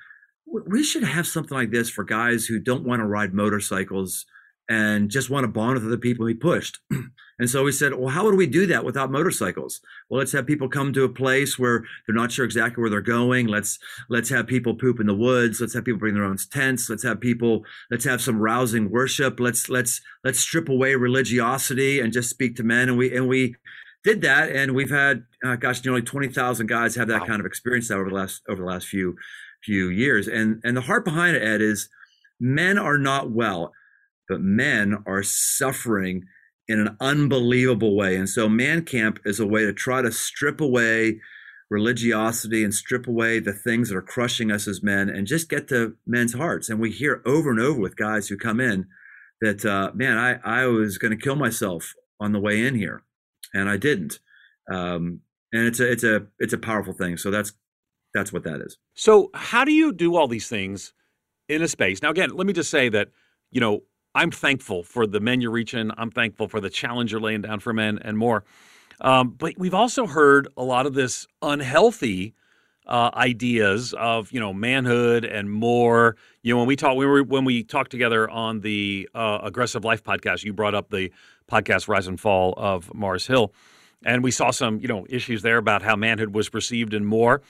we 0.47 0.83
should 0.83 1.05
have 1.05 1.27
something 1.27 1.57
like 1.57 1.71
this 1.71 1.91
for 1.91 2.03
guys 2.03 2.47
who 2.47 2.59
don't 2.59 2.85
want 2.85 3.01
to 3.01 3.07
ride 3.07 3.35
motorcycles 3.35 4.27
and 4.69 5.11
just 5.11 5.31
want 5.31 5.45
to 5.45 5.49
bond 5.49 5.75
with 5.75 5.87
other 5.87 5.97
people 5.97 6.27
he 6.27 6.35
pushed. 6.35 6.79
and 7.39 7.49
so 7.49 7.65
we 7.65 7.73
said, 7.73 7.95
well, 7.95 8.09
how 8.09 8.25
would 8.25 8.35
we 8.35 8.47
do 8.47 8.67
that 8.67 8.85
without 8.85 9.11
motorcycles? 9.11 9.81
Well, 10.09 10.19
let's 10.19 10.33
have 10.33 10.47
people 10.47 10.69
come 10.69 10.93
to 10.93 11.05
a 11.05 11.09
place 11.09 11.59
where 11.59 11.85
they're 12.07 12.15
not 12.15 12.33
sure 12.33 12.45
exactly 12.45 12.81
where 12.81 12.91
they're 12.91 13.01
going. 13.01 13.47
Let's 13.47 13.79
let's 14.09 14.29
have 14.29 14.47
people 14.47 14.75
poop 14.75 15.01
in 15.01 15.07
the 15.07 15.15
woods. 15.15 15.61
Let's 15.61 15.75
have 15.75 15.85
people 15.85 16.01
bring 16.01 16.15
their 16.15 16.25
own 16.25 16.37
tents. 16.51 16.91
Let's 16.91 17.05
have 17.05 17.21
people. 17.21 17.65
Let's 17.91 18.05
have 18.05 18.21
some 18.21 18.39
rousing 18.39 18.91
worship. 18.91 19.41
Let's 19.41 19.69
let's 19.69 20.01
let's 20.25 20.41
strip 20.41 20.69
away 20.69 20.95
religiosity 20.95 22.01
and 22.01 22.13
just 22.13 22.31
speak 22.31 22.57
to 22.57 22.63
men. 22.63 22.89
And 22.89 22.99
we 22.99 23.17
and 23.17 23.29
we 23.29 23.55
did 24.05 24.21
that, 24.23 24.51
and 24.51 24.75
we've 24.75 24.91
had, 24.91 25.25
uh, 25.45 25.57
gosh, 25.57 25.85
nearly 25.85 26.03
twenty 26.03 26.29
thousand 26.29 26.67
guys 26.67 26.95
have 26.97 27.09
that 27.09 27.23
wow. 27.23 27.27
kind 27.27 27.41
of 27.41 27.47
experience 27.47 27.91
over 27.91 28.09
the 28.09 28.15
last 28.15 28.43
over 28.49 28.61
the 28.61 28.67
last 28.67 28.87
few 28.87 29.17
few 29.65 29.89
years. 29.89 30.29
And 30.29 30.61
and 30.65 30.77
the 30.77 30.83
heart 30.83 31.05
behind 31.05 31.37
it, 31.37 31.43
Ed, 31.43 31.61
is 31.61 31.89
men 32.41 32.79
are 32.79 32.99
not 32.99 33.31
well, 33.31 33.73
but 34.29 34.41
men 34.41 35.03
are 35.07 35.23
suffering 35.23 36.25
in 36.69 36.81
an 36.81 36.97
unbelievable 37.01 37.97
way. 37.97 38.17
And 38.17 38.29
so 38.29 38.49
Man 38.49 38.85
Camp 38.85 39.21
is 39.25 39.41
a 39.41 39.47
way 39.47 39.65
to 39.65 39.73
try 39.73 40.03
to 40.03 40.13
strip 40.13 40.61
away 40.61 41.21
religiosity 41.71 42.65
and 42.65 42.75
strip 42.75 43.07
away 43.07 43.41
the 43.41 43.53
things 43.53 43.89
that 43.89 43.97
are 43.97 44.03
crushing 44.03 44.51
us 44.51 44.67
as 44.67 44.83
men 44.83 45.09
and 45.09 45.27
just 45.27 45.49
get 45.49 45.69
to 45.69 45.97
men's 46.07 46.35
hearts. 46.35 46.69
And 46.69 46.81
we 46.81 46.91
hear 46.91 47.23
over 47.27 47.51
and 47.51 47.61
over 47.61 47.79
with 47.79 47.97
guys 47.97 48.29
who 48.29 48.37
come 48.37 48.61
in 48.61 48.87
that, 49.41 49.65
uh, 49.65 49.93
man, 49.95 50.17
I, 50.17 50.63
I 50.63 50.67
was 50.67 50.99
going 50.99 51.17
to 51.17 51.23
kill 51.23 51.37
myself 51.37 51.95
on 52.21 52.33
the 52.33 52.41
way 52.41 52.67
in 52.67 52.75
here 52.75 53.03
and 53.55 53.69
I 53.69 53.77
didn't. 53.77 54.19
Um, 54.71 55.21
and 55.53 55.67
it's 55.67 55.81
a 55.81 55.91
it's 55.91 56.05
a 56.05 56.27
it's 56.39 56.53
a 56.53 56.59
powerful 56.59 56.93
thing. 56.93 57.17
So 57.17 57.31
that's 57.31 57.53
that's 58.15 58.33
what 58.33 58.45
that 58.45 58.61
is. 58.61 58.77
So 58.95 59.31
how 59.35 59.65
do 59.65 59.73
you 59.73 59.93
do 59.93 60.17
all 60.17 60.29
these 60.29 60.49
things 60.49 60.93
in 61.49 61.63
a 61.63 61.69
space? 61.69 62.03
Now, 62.03 62.11
again, 62.11 62.31
let 62.31 62.47
me 62.47 62.53
just 62.53 62.71
say 62.71 62.89
that 62.91 63.09
you 63.51 63.61
know 63.61 63.83
I'm 64.19 64.33
thankful 64.33 64.83
for 64.83 65.07
the 65.07 65.21
men 65.21 65.41
you're 65.41 65.53
reaching. 65.53 65.93
I'm 65.97 66.11
thankful 66.11 66.49
for 66.49 66.61
the 66.61 66.71
challenge 66.71 67.13
you're 67.13 67.21
laying 67.21 67.43
down 67.43 67.61
for 67.61 67.73
men 67.73 68.01
and 68.03 68.19
more. 68.19 68.43
Um, 69.01 69.31
but 69.31 69.57
we've 69.57 69.75
also 69.75 70.09
heard 70.09 70.49
a 70.57 70.65
lot 70.65 70.87
of 70.87 70.95
this 70.95 71.29
unhealthy 71.41 72.35
uh, 72.89 73.11
ideas 73.15 73.95
of 73.97 74.33
you 74.33 74.41
know 74.41 74.53
manhood 74.53 75.25
and 75.25 75.53
more. 75.53 76.17
You 76.43 76.53
know 76.53 76.59
when 76.59 76.67
we 76.67 76.75
talk 76.75 76.97
we 76.97 77.07
were 77.07 77.23
when 77.23 77.45
we 77.45 77.63
talked 77.63 77.93
together 77.93 78.29
on 78.29 78.59
the 78.63 79.09
uh, 79.15 79.39
aggressive 79.45 79.85
life 79.85 80.03
podcast, 80.03 80.43
you 80.43 80.53
brought 80.53 80.75
up 80.75 80.91
the 80.91 81.13
podcast 81.49 81.87
Rise 81.87 82.09
and 82.09 82.19
Fall 82.19 82.55
of 82.57 82.93
Mars 82.93 83.25
Hill, 83.29 83.53
and 84.05 84.25
we 84.25 84.33
saw 84.33 84.51
some 84.51 84.81
you 84.81 84.89
know 84.89 85.07
issues 85.09 85.43
there 85.43 85.59
about 85.59 85.83
how 85.83 85.95
manhood 85.95 86.35
was 86.35 86.49
perceived 86.49 86.93
and 86.93 87.07
more. 87.07 87.41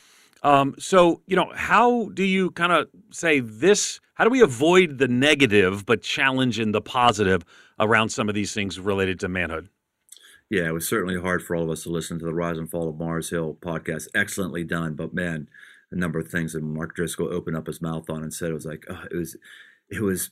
Um, 0.43 0.75
so 0.79 1.23
you 1.27 1.37
know 1.37 1.53
how 1.55 2.11
do 2.15 2.25
you 2.25 2.51
kind 2.53 2.73
of 2.73 2.89
say 3.11 3.41
this? 3.41 4.01
How 4.15 4.25
do 4.25 4.31
we 4.31 4.41
avoid 4.41 4.99
the 4.99 5.09
negative 5.09 5.87
but 5.87 6.03
challenge 6.03 6.59
in 6.59 6.73
the 6.73 6.81
positive 6.81 7.45
around 7.79 8.11
some 8.11 8.29
of 8.29 8.35
these 8.35 8.53
things 8.53 8.79
related 8.79 9.21
to 9.21 9.29
manhood? 9.29 9.69
Yeah, 10.51 10.69
it 10.69 10.73
was 10.73 10.89
certainly 10.89 11.21
hard 11.21 11.43
for 11.43 11.55
all 11.55 11.65
of 11.65 11.71
us 11.71 11.83
to 11.83 11.91
listen 11.91 12.19
to 12.19 12.25
the 12.25 12.35
Rise 12.35 12.57
and 12.57 12.71
Fall 12.71 12.89
of 12.89 12.99
Mars 12.99 13.31
Hill 13.31 13.59
podcast. 13.61 14.09
Excellently 14.15 14.65
done, 14.65 14.95
but 14.95 15.13
man, 15.13 15.49
a 15.91 15.97
number 15.97 16.19
of 16.19 16.29
things 16.29 16.53
that 16.53 16.63
Mark 16.63 16.95
Driscoll 16.95 17.33
opened 17.33 17.57
up 17.57 17.67
his 17.67 17.83
mouth 17.83 18.09
on 18.09 18.23
and 18.23 18.33
said 18.33 18.51
it 18.51 18.55
was 18.55 18.67
like 18.67 18.87
oh, 18.89 19.05
it 19.11 19.17
was 19.17 19.37
it 19.91 20.01
was 20.01 20.31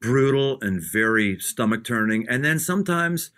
brutal 0.00 0.58
and 0.60 0.82
very 0.82 1.38
stomach 1.38 1.84
turning. 1.84 2.26
And 2.28 2.44
then 2.44 2.58
sometimes 2.58 3.30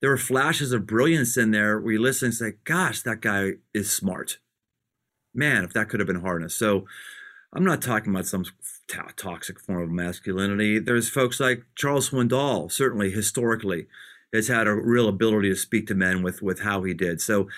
there 0.00 0.10
were 0.10 0.16
flashes 0.16 0.72
of 0.72 0.86
brilliance 0.86 1.36
in 1.36 1.50
there 1.50 1.78
where 1.80 1.94
you 1.94 2.00
listen 2.00 2.26
and 2.26 2.34
say, 2.34 2.54
"Gosh, 2.64 3.02
that 3.02 3.20
guy 3.20 3.54
is 3.74 3.90
smart." 3.90 4.38
Man, 5.38 5.64
if 5.64 5.72
that 5.72 5.88
could 5.88 6.00
have 6.00 6.06
been 6.06 6.20
harnessed. 6.20 6.58
So 6.58 6.86
I'm 7.52 7.64
not 7.64 7.80
talking 7.80 8.12
about 8.12 8.26
some 8.26 8.44
t- 8.44 8.98
toxic 9.16 9.58
form 9.60 9.82
of 9.82 9.90
masculinity. 9.90 10.78
There's 10.78 11.08
folks 11.08 11.40
like 11.40 11.64
Charles 11.74 12.10
Swindoll, 12.10 12.70
certainly 12.70 13.10
historically 13.10 13.86
has 14.32 14.48
had 14.48 14.66
a 14.66 14.74
real 14.74 15.08
ability 15.08 15.48
to 15.48 15.56
speak 15.56 15.86
to 15.86 15.94
men 15.94 16.22
with 16.22 16.42
with 16.42 16.60
how 16.60 16.82
he 16.82 16.92
did. 16.92 17.20
So 17.20 17.48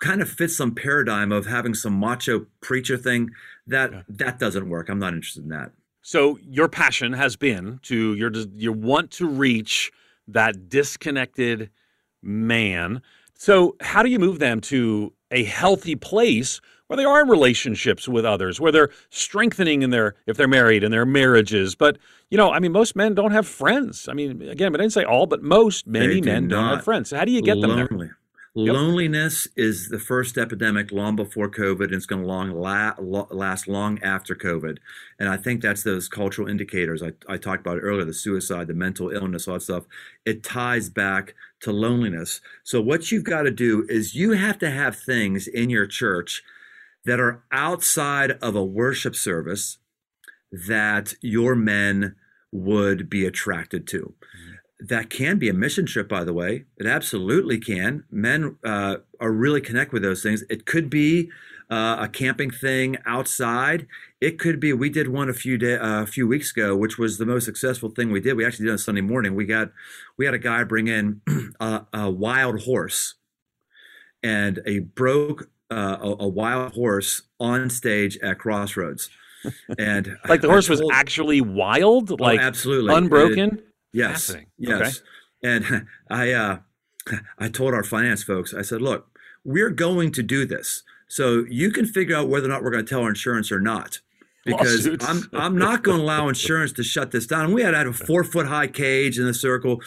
kind 0.00 0.22
of 0.22 0.30
fits 0.30 0.56
some 0.56 0.74
paradigm 0.74 1.30
of 1.30 1.46
having 1.46 1.74
some 1.74 1.92
macho 1.92 2.46
preacher 2.60 2.96
thing 2.96 3.30
that 3.66 3.92
yeah. 3.92 4.02
that 4.08 4.38
doesn't 4.38 4.68
work. 4.68 4.88
I'm 4.88 4.98
not 4.98 5.14
interested 5.14 5.44
in 5.44 5.50
that. 5.50 5.72
So 6.02 6.38
your 6.42 6.68
passion 6.68 7.12
has 7.12 7.36
been 7.36 7.78
to 7.82 8.14
your 8.14 8.32
you 8.54 8.72
want 8.72 9.10
to 9.12 9.28
reach 9.28 9.92
that 10.26 10.68
disconnected 10.68 11.70
man. 12.22 13.02
So 13.34 13.76
how 13.80 14.02
do 14.02 14.10
you 14.10 14.18
move 14.18 14.38
them 14.38 14.60
to 14.62 15.12
a 15.30 15.44
healthy 15.44 15.96
place 15.96 16.60
where 16.90 16.96
they 16.96 17.04
are 17.04 17.20
in 17.20 17.28
relationships 17.28 18.08
with 18.08 18.24
others, 18.24 18.60
where 18.60 18.72
they're 18.72 18.90
strengthening 19.10 19.82
in 19.82 19.90
their 19.90 20.16
if 20.26 20.36
they're 20.36 20.48
married 20.48 20.82
in 20.82 20.90
their 20.90 21.06
marriages. 21.06 21.76
But 21.76 21.98
you 22.30 22.36
know, 22.36 22.50
I 22.50 22.58
mean, 22.58 22.72
most 22.72 22.96
men 22.96 23.14
don't 23.14 23.30
have 23.30 23.46
friends. 23.46 24.08
I 24.08 24.12
mean, 24.12 24.42
again, 24.42 24.72
but 24.72 24.80
I 24.80 24.82
didn't 24.82 24.94
say 24.94 25.04
all, 25.04 25.26
but 25.26 25.40
most 25.40 25.86
many 25.86 26.20
men 26.20 26.48
don't 26.48 26.64
have 26.64 26.82
friends. 26.82 27.10
So 27.10 27.16
how 27.16 27.24
do 27.24 27.30
you 27.30 27.42
get 27.42 27.58
lonely. 27.58 27.86
them 27.86 27.98
there? 27.98 28.16
Yep. 28.56 28.74
Loneliness 28.74 29.46
is 29.56 29.88
the 29.88 30.00
first 30.00 30.36
epidemic 30.36 30.90
long 30.90 31.14
before 31.14 31.48
COVID, 31.48 31.84
and 31.84 31.94
it's 31.94 32.06
going 32.06 32.22
to 32.22 32.26
long 32.26 32.50
la- 32.50 32.96
last 32.98 33.68
long 33.68 34.02
after 34.02 34.34
COVID. 34.34 34.78
And 35.20 35.28
I 35.28 35.36
think 35.36 35.62
that's 35.62 35.84
those 35.84 36.08
cultural 36.08 36.48
indicators 36.48 37.04
I, 37.04 37.12
I 37.28 37.36
talked 37.36 37.64
about 37.64 37.78
earlier: 37.80 38.04
the 38.04 38.12
suicide, 38.12 38.66
the 38.66 38.74
mental 38.74 39.10
illness, 39.10 39.46
all 39.46 39.54
that 39.54 39.60
stuff. 39.60 39.84
It 40.26 40.42
ties 40.42 40.90
back 40.90 41.36
to 41.60 41.70
loneliness. 41.70 42.40
So 42.64 42.80
what 42.80 43.12
you've 43.12 43.22
got 43.22 43.42
to 43.42 43.52
do 43.52 43.86
is 43.88 44.16
you 44.16 44.32
have 44.32 44.58
to 44.58 44.72
have 44.72 44.96
things 44.96 45.46
in 45.46 45.70
your 45.70 45.86
church 45.86 46.42
that 47.04 47.20
are 47.20 47.42
outside 47.50 48.32
of 48.42 48.54
a 48.54 48.64
worship 48.64 49.16
service 49.16 49.78
that 50.52 51.14
your 51.20 51.54
men 51.54 52.16
would 52.52 53.08
be 53.08 53.24
attracted 53.24 53.86
to. 53.88 53.98
Mm-hmm. 53.98 54.86
That 54.86 55.10
can 55.10 55.38
be 55.38 55.48
a 55.48 55.54
mission 55.54 55.86
trip, 55.86 56.08
by 56.08 56.24
the 56.24 56.32
way. 56.32 56.64
It 56.78 56.86
absolutely 56.86 57.58
can. 57.58 58.04
Men 58.10 58.56
uh, 58.64 58.96
are 59.20 59.30
really 59.32 59.60
connect 59.60 59.92
with 59.92 60.02
those 60.02 60.22
things. 60.22 60.42
It 60.48 60.64
could 60.64 60.88
be 60.88 61.30
uh, 61.70 61.98
a 62.00 62.08
camping 62.08 62.50
thing 62.50 62.96
outside. 63.06 63.86
It 64.20 64.38
could 64.38 64.58
be. 64.58 64.72
We 64.72 64.88
did 64.88 65.08
one 65.08 65.28
a 65.28 65.34
few 65.34 65.58
day, 65.58 65.76
uh, 65.76 66.02
a 66.02 66.06
few 66.06 66.26
weeks 66.26 66.50
ago, 66.50 66.76
which 66.76 66.98
was 66.98 67.18
the 67.18 67.26
most 67.26 67.44
successful 67.44 67.90
thing 67.90 68.10
we 68.10 68.20
did. 68.20 68.36
We 68.36 68.44
actually 68.44 68.66
did 68.66 68.72
on 68.72 68.78
Sunday 68.78 69.02
morning. 69.02 69.34
We 69.34 69.44
got 69.44 69.70
we 70.16 70.24
had 70.24 70.34
a 70.34 70.38
guy 70.38 70.64
bring 70.64 70.88
in 70.88 71.20
a, 71.60 71.86
a 71.92 72.10
wild 72.10 72.62
horse 72.62 73.14
and 74.22 74.60
a 74.66 74.80
broke 74.80 75.50
uh, 75.70 75.96
a, 76.00 76.24
a, 76.24 76.28
wild 76.28 76.72
horse 76.74 77.22
on 77.38 77.70
stage 77.70 78.18
at 78.18 78.38
Crossroads, 78.38 79.08
and 79.78 80.16
like 80.28 80.40
the 80.40 80.48
horse 80.48 80.66
told, 80.66 80.80
was 80.80 80.90
actually 80.92 81.40
wild, 81.40 82.12
oh, 82.12 82.16
like 82.18 82.40
absolutely 82.40 82.94
unbroken. 82.94 83.58
It, 83.58 83.64
yes, 83.92 84.34
yes. 84.58 84.80
Okay. 84.80 85.06
And 85.42 85.86
I, 86.10 86.32
uh, 86.32 86.58
I 87.38 87.48
told 87.48 87.74
our 87.74 87.84
finance 87.84 88.22
folks, 88.22 88.52
I 88.52 88.62
said, 88.62 88.82
look, 88.82 89.18
we're 89.44 89.70
going 89.70 90.12
to 90.12 90.22
do 90.22 90.44
this, 90.44 90.82
so 91.08 91.44
you 91.48 91.70
can 91.70 91.86
figure 91.86 92.16
out 92.16 92.28
whether 92.28 92.46
or 92.46 92.50
not 92.50 92.62
we're 92.62 92.70
going 92.70 92.84
to 92.84 92.90
tell 92.90 93.02
our 93.02 93.08
insurance 93.08 93.50
or 93.50 93.60
not. 93.60 94.00
Because 94.44 94.88
I'm 95.02 95.28
I'm 95.32 95.58
not 95.58 95.82
going 95.82 95.98
to 95.98 96.04
allow 96.04 96.28
insurance 96.28 96.72
to 96.72 96.82
shut 96.82 97.10
this 97.10 97.26
down. 97.26 97.52
We 97.52 97.62
had, 97.62 97.74
had 97.74 97.86
a 97.86 97.92
four 97.92 98.24
foot 98.24 98.46
high 98.46 98.66
cage 98.66 99.18
in 99.18 99.26
the 99.26 99.34
circle, 99.34 99.80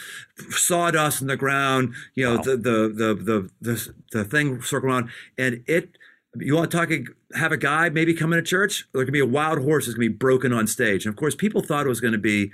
sawdust 0.50 1.20
in 1.20 1.26
the 1.26 1.36
ground, 1.36 1.94
you 2.14 2.24
know, 2.24 2.36
wow. 2.36 2.42
the, 2.42 2.56
the, 2.56 2.88
the 2.94 3.14
the 3.14 3.50
the 3.60 3.94
the 4.12 4.24
thing 4.24 4.62
circle 4.62 4.90
around, 4.90 5.10
and 5.38 5.62
it. 5.66 5.96
You 6.36 6.56
want 6.56 6.68
to 6.72 6.76
talk? 6.76 6.90
Have 7.36 7.52
a 7.52 7.56
guy 7.56 7.90
maybe 7.90 8.12
come 8.12 8.32
into 8.32 8.42
church. 8.42 8.88
There 8.92 9.04
could 9.04 9.12
be 9.12 9.20
a 9.20 9.26
wild 9.26 9.62
horse 9.62 9.86
that's 9.86 9.94
going 9.94 10.08
to 10.08 10.12
be 10.12 10.18
broken 10.18 10.52
on 10.52 10.66
stage, 10.66 11.06
and 11.06 11.12
of 11.12 11.16
course, 11.16 11.36
people 11.36 11.62
thought 11.62 11.86
it 11.86 11.88
was 11.88 12.00
going 12.00 12.12
to 12.12 12.18
be 12.18 12.50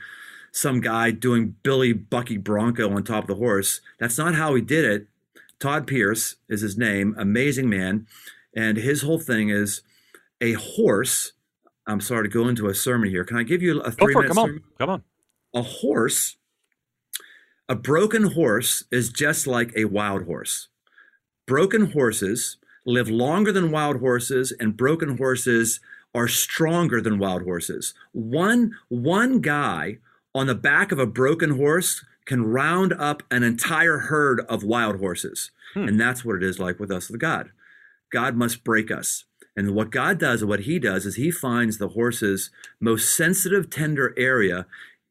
some 0.52 0.82
guy 0.82 1.10
doing 1.12 1.56
Billy 1.62 1.94
Bucky 1.94 2.36
Bronco 2.36 2.94
on 2.94 3.04
top 3.04 3.24
of 3.24 3.28
the 3.28 3.36
horse. 3.36 3.80
That's 3.98 4.18
not 4.18 4.34
how 4.34 4.54
he 4.54 4.60
did 4.60 4.84
it. 4.84 5.06
Todd 5.58 5.86
Pierce 5.86 6.36
is 6.48 6.60
his 6.60 6.76
name, 6.76 7.14
amazing 7.18 7.70
man, 7.70 8.06
and 8.54 8.76
his 8.76 9.00
whole 9.00 9.18
thing 9.18 9.48
is 9.48 9.80
a 10.42 10.52
horse 10.52 11.32
I'm 11.86 12.00
sorry 12.00 12.24
to 12.24 12.32
go 12.32 12.48
into 12.48 12.68
a 12.68 12.74
sermon 12.74 13.10
here. 13.10 13.24
Can 13.24 13.36
I 13.36 13.42
give 13.42 13.62
you 13.62 13.80
a 13.80 13.90
three 13.90 14.14
minute 14.14 14.28
Come 14.28 14.36
sermon? 14.36 14.62
on. 14.64 14.72
Come 14.78 14.90
on. 14.90 15.02
A 15.54 15.62
horse, 15.62 16.36
a 17.68 17.74
broken 17.74 18.32
horse 18.32 18.84
is 18.92 19.10
just 19.10 19.46
like 19.46 19.72
a 19.76 19.86
wild 19.86 20.24
horse. 20.24 20.68
Broken 21.46 21.90
horses 21.92 22.58
live 22.86 23.08
longer 23.08 23.50
than 23.52 23.70
wild 23.70 23.98
horses, 23.98 24.52
and 24.60 24.76
broken 24.76 25.16
horses 25.16 25.80
are 26.14 26.28
stronger 26.28 27.00
than 27.00 27.18
wild 27.18 27.42
horses. 27.42 27.94
One, 28.12 28.76
one 28.88 29.40
guy 29.40 29.98
on 30.34 30.46
the 30.46 30.54
back 30.54 30.92
of 30.92 30.98
a 30.98 31.06
broken 31.06 31.56
horse 31.56 32.04
can 32.24 32.44
round 32.44 32.92
up 32.92 33.22
an 33.30 33.42
entire 33.42 33.98
herd 33.98 34.40
of 34.48 34.62
wild 34.62 34.98
horses. 35.00 35.50
Hmm. 35.74 35.88
And 35.88 36.00
that's 36.00 36.24
what 36.24 36.36
it 36.36 36.42
is 36.42 36.58
like 36.58 36.78
with 36.78 36.90
us 36.90 37.10
with 37.10 37.20
God. 37.20 37.50
God 38.12 38.36
must 38.36 38.64
break 38.64 38.90
us. 38.90 39.24
And 39.56 39.74
what 39.74 39.90
God 39.90 40.18
does, 40.18 40.44
what 40.44 40.60
He 40.60 40.78
does, 40.78 41.06
is 41.06 41.16
He 41.16 41.30
finds 41.30 41.78
the 41.78 41.88
horse's 41.88 42.50
most 42.80 43.14
sensitive, 43.14 43.68
tender 43.68 44.14
area, 44.16 44.66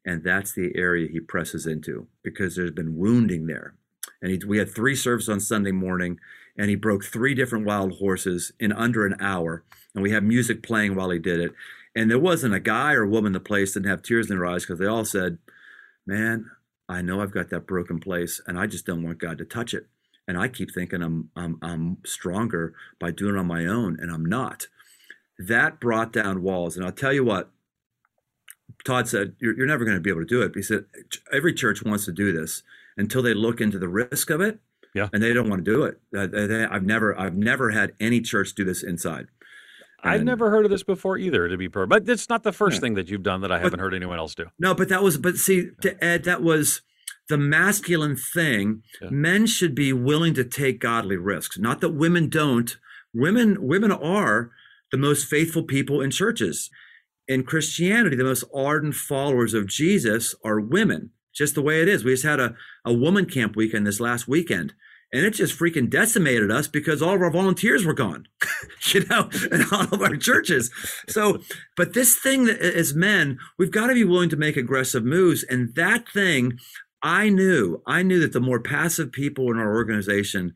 and 0.05 0.23
that's 0.23 0.53
the 0.53 0.71
area 0.75 1.09
He 1.11 1.19
presses 1.19 1.65
into 1.65 2.07
because 2.23 2.55
there's 2.55 2.71
been 2.71 2.97
wounding 2.97 3.47
there. 3.47 3.75
And 4.21 4.31
he, 4.31 4.41
we 4.45 4.57
had 4.57 4.73
three 4.73 4.95
services 4.95 5.29
on 5.29 5.39
Sunday 5.39 5.71
morning, 5.71 6.19
and 6.57 6.69
He 6.69 6.75
broke 6.75 7.03
three 7.03 7.33
different 7.33 7.65
wild 7.65 7.97
horses 7.97 8.51
in 8.59 8.71
under 8.71 9.05
an 9.05 9.15
hour. 9.19 9.63
And 9.93 10.03
we 10.03 10.11
had 10.11 10.23
music 10.23 10.63
playing 10.63 10.95
while 10.95 11.09
He 11.09 11.19
did 11.19 11.39
it. 11.39 11.51
And 11.95 12.09
there 12.09 12.19
wasn't 12.19 12.53
a 12.53 12.59
guy 12.59 12.93
or 12.93 13.05
woman 13.05 13.29
in 13.29 13.33
the 13.33 13.39
place 13.39 13.73
didn't 13.73 13.89
have 13.89 14.01
tears 14.01 14.29
in 14.29 14.37
their 14.37 14.45
eyes 14.45 14.63
because 14.63 14.79
they 14.79 14.85
all 14.85 15.05
said, 15.05 15.37
"Man, 16.05 16.49
I 16.87 17.01
know 17.01 17.21
I've 17.21 17.31
got 17.31 17.49
that 17.49 17.67
broken 17.67 17.99
place, 17.99 18.39
and 18.47 18.59
I 18.59 18.67
just 18.67 18.85
don't 18.85 19.03
want 19.03 19.17
God 19.17 19.37
to 19.39 19.45
touch 19.45 19.73
it." 19.73 19.87
And 20.29 20.37
I 20.37 20.47
keep 20.47 20.71
thinking 20.71 21.01
I'm 21.01 21.31
I'm 21.35 21.57
I'm 21.63 21.97
stronger 22.05 22.75
by 22.99 23.09
doing 23.09 23.35
it 23.35 23.39
on 23.39 23.47
my 23.47 23.65
own, 23.65 23.97
and 23.99 24.11
I'm 24.11 24.23
not. 24.23 24.67
That 25.39 25.79
brought 25.79 26.13
down 26.13 26.43
walls, 26.43 26.77
and 26.77 26.85
I'll 26.85 26.91
tell 26.91 27.11
you 27.11 27.25
what. 27.25 27.49
Todd 28.85 29.07
said, 29.07 29.35
"You're, 29.39 29.57
you're 29.57 29.65
never 29.65 29.83
going 29.83 29.97
to 29.97 30.01
be 30.01 30.11
able 30.11 30.21
to 30.21 30.27
do 30.27 30.43
it." 30.43 30.51
He 30.53 30.61
said, 30.61 30.85
"Every 31.33 31.51
church 31.51 31.83
wants 31.83 32.05
to 32.05 32.11
do 32.11 32.31
this 32.31 32.61
until 32.95 33.23
they 33.23 33.33
look 33.33 33.59
into 33.59 33.79
the 33.79 33.87
risk 33.87 34.29
of 34.29 34.39
it, 34.39 34.59
yeah, 34.93 35.09
and 35.11 35.23
they 35.23 35.33
don't 35.33 35.49
want 35.49 35.65
to 35.65 35.71
do 35.71 35.83
it. 35.83 35.99
Uh, 36.15 36.27
they, 36.27 36.63
I've 36.63 36.85
never 36.85 37.19
I've 37.19 37.35
never 37.35 37.71
had 37.71 37.93
any 37.99 38.21
church 38.21 38.53
do 38.53 38.63
this 38.63 38.83
inside." 38.83 39.27
And, 40.03 40.13
I've 40.13 40.23
never 40.23 40.51
heard 40.51 40.63
of 40.63 40.71
this 40.71 40.83
before 40.83 41.17
either, 41.17 41.49
to 41.49 41.57
be 41.57 41.67
per. 41.67 41.87
But 41.87 42.07
it's 42.07 42.29
not 42.29 42.43
the 42.43 42.53
first 42.53 42.75
yeah. 42.75 42.81
thing 42.81 42.93
that 42.93 43.09
you've 43.09 43.23
done 43.23 43.41
that 43.41 43.51
I 43.51 43.57
but, 43.57 43.63
haven't 43.63 43.79
heard 43.79 43.95
anyone 43.95 44.19
else 44.19 44.35
do. 44.35 44.45
No, 44.59 44.75
but 44.75 44.89
that 44.89 45.01
was. 45.01 45.17
But 45.17 45.37
see, 45.37 45.71
to 45.81 46.01
Ed, 46.01 46.23
that 46.25 46.43
was 46.43 46.83
the 47.29 47.37
masculine 47.37 48.15
thing. 48.15 48.83
Yeah. 49.01 49.09
Men 49.11 49.45
should 49.45 49.75
be 49.75 49.93
willing 49.93 50.33
to 50.33 50.43
take 50.43 50.79
godly 50.79 51.17
risks. 51.17 51.57
Not 51.57 51.81
that 51.81 51.89
women 51.89 52.29
don't. 52.29 52.75
Women 53.13 53.65
women 53.65 53.91
are 53.91 54.51
the 54.91 54.97
most 54.97 55.25
faithful 55.25 55.63
people 55.63 56.01
in 56.01 56.11
churches. 56.11 56.69
In 57.27 57.43
Christianity, 57.43 58.15
the 58.15 58.23
most 58.23 58.43
ardent 58.53 58.95
followers 58.95 59.53
of 59.53 59.67
Jesus 59.67 60.33
are 60.43 60.59
women. 60.59 61.11
Just 61.33 61.55
the 61.55 61.61
way 61.61 61.81
it 61.81 61.87
is. 61.87 62.03
We 62.03 62.13
just 62.13 62.23
had 62.23 62.39
a, 62.39 62.55
a 62.83 62.91
woman 62.91 63.25
camp 63.25 63.55
weekend 63.55 63.85
this 63.85 63.99
last 63.99 64.27
weekend 64.27 64.73
and 65.11 65.25
it 65.25 65.31
just 65.31 65.57
freaking 65.57 65.89
decimated 65.89 66.51
us 66.51 66.67
because 66.67 67.01
all 67.01 67.15
of 67.15 67.21
our 67.21 67.31
volunteers 67.31 67.83
were 67.83 67.93
gone, 67.93 68.27
you 68.93 69.03
know, 69.05 69.29
in 69.51 69.63
all 69.71 69.87
of 69.91 70.01
our 70.01 70.15
churches. 70.15 70.71
So, 71.07 71.39
but 71.75 71.93
this 71.93 72.15
thing 72.15 72.45
that 72.45 72.61
as 72.61 72.93
men, 72.93 73.39
we've 73.57 73.71
got 73.71 73.87
to 73.87 73.93
be 73.93 74.03
willing 74.03 74.29
to 74.29 74.37
make 74.37 74.55
aggressive 74.55 75.03
moves. 75.03 75.43
And 75.43 75.73
that 75.75 76.07
thing 76.09 76.59
I 77.01 77.29
knew, 77.29 77.81
I 77.85 78.03
knew 78.03 78.19
that 78.19 78.33
the 78.33 78.41
more 78.41 78.59
passive 78.59 79.11
people 79.11 79.51
in 79.51 79.57
our 79.57 79.73
organization 79.73 80.55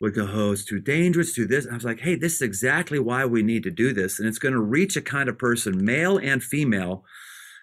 would 0.00 0.14
go, 0.14 0.28
oh, 0.30 0.52
it's 0.52 0.64
too 0.64 0.80
dangerous, 0.80 1.34
to 1.34 1.46
this. 1.46 1.64
And 1.64 1.74
I 1.74 1.76
was 1.76 1.84
like, 1.84 2.00
hey, 2.00 2.16
this 2.16 2.34
is 2.34 2.42
exactly 2.42 2.98
why 2.98 3.24
we 3.24 3.42
need 3.42 3.62
to 3.64 3.70
do 3.70 3.92
this. 3.92 4.18
And 4.18 4.26
it's 4.26 4.38
going 4.38 4.54
to 4.54 4.60
reach 4.60 4.96
a 4.96 5.02
kind 5.02 5.28
of 5.28 5.38
person, 5.38 5.84
male 5.84 6.18
and 6.18 6.42
female, 6.42 7.04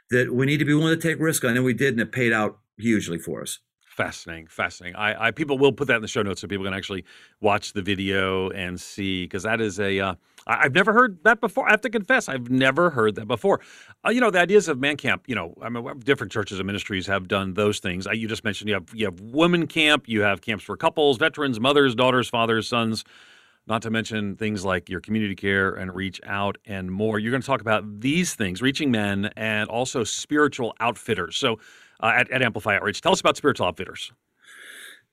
that 0.10 0.34
we 0.34 0.46
need 0.46 0.58
to 0.58 0.66
be 0.66 0.74
willing 0.74 0.98
to 0.98 1.08
take 1.08 1.20
risk 1.20 1.44
on. 1.44 1.56
And 1.56 1.66
we 1.66 1.74
did, 1.74 1.94
and 1.94 2.02
it 2.02 2.12
paid 2.12 2.32
out 2.32 2.60
hugely 2.78 3.20
for 3.20 3.42
us. 3.42 3.60
Fascinating, 4.00 4.48
fascinating. 4.48 4.96
I, 4.96 5.28
I 5.28 5.32
people 5.32 5.58
will 5.58 5.74
put 5.74 5.90
that 5.90 5.98
in 5.98 6.02
the 6.02 6.08
show 6.08 6.22
notes 6.22 6.40
so 6.40 6.48
people 6.48 6.64
can 6.64 6.74
actually 6.74 7.04
watch 7.42 7.74
the 7.74 7.82
video 7.82 8.50
and 8.52 8.80
see 8.80 9.26
because 9.26 9.44
that 9.44 9.60
is 9.60 9.78
a 9.78 10.00
uh, 10.00 10.16
I've 10.48 10.74
never 10.74 10.94
heard 10.94 11.22
that 11.26 11.42
before. 11.42 11.68
I 11.68 11.72
have 11.72 11.82
to 11.82 11.90
confess, 11.90 12.30
I've 12.30 12.50
never 12.50 12.92
heard 12.92 13.16
that 13.16 13.28
before. 13.28 13.60
Uh, 14.06 14.12
you 14.12 14.22
know, 14.22 14.32
the 14.32 14.40
ideas 14.40 14.70
of 14.70 14.80
man 14.80 14.96
camp. 14.96 15.24
You 15.28 15.36
know, 15.36 15.54
I 15.62 15.68
mean, 15.68 15.86
different 16.00 16.32
churches 16.32 16.60
and 16.60 16.66
ministries 16.66 17.08
have 17.08 17.28
done 17.28 17.56
those 17.56 17.80
things. 17.80 18.08
I, 18.08 18.14
you 18.14 18.30
just 18.30 18.46
mentioned 18.46 18.70
you 18.70 18.76
have 18.76 18.88
you 18.94 19.04
have 19.04 19.20
women 19.20 19.68
camp, 19.68 20.08
you 20.08 20.22
have 20.22 20.40
camps 20.40 20.64
for 20.64 20.78
couples, 20.78 21.18
veterans, 21.18 21.60
mothers, 21.60 21.94
daughters, 21.94 22.30
fathers, 22.30 22.70
sons. 22.70 23.04
Not 23.68 23.82
to 23.82 23.90
mention 23.90 24.38
things 24.38 24.64
like 24.64 24.88
your 24.88 25.02
community 25.02 25.36
care 25.36 25.74
and 25.74 25.94
reach 25.94 26.22
out 26.26 26.58
and 26.66 26.90
more. 26.90 27.20
You're 27.20 27.32
going 27.32 27.42
to 27.42 27.46
talk 27.46 27.60
about 27.60 28.00
these 28.00 28.34
things, 28.34 28.62
reaching 28.62 28.92
men, 28.92 29.30
and 29.36 29.70
also 29.70 30.06
spiritual 30.06 30.74
outfitters. 30.80 31.36
So 31.36 31.60
uh, 32.00 32.14
at, 32.16 32.32
at 32.32 32.42
Amplify 32.42 32.76
Outreach. 32.76 33.02
Tell 33.02 33.12
us 33.12 33.20
about 33.20 33.38
Spiritual 33.38 33.68
Outfitters. 33.68 34.12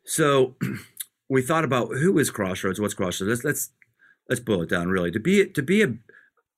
So 0.05 0.57
we 1.29 1.43
thought 1.43 1.65
about 1.65 1.89
who 1.89 2.19
is 2.19 2.31
Crossroads, 2.31 2.81
what's 2.81 2.95
Crossroads. 2.95 3.29
Let's 3.29 3.45
let's 3.45 3.71
let's 4.29 4.41
boil 4.41 4.63
it 4.63 4.71
down 4.71 4.89
really. 4.89 5.11
To 5.11 5.21
be 5.21 5.47
to 5.47 5.63
be 5.63 5.83
a 5.83 5.95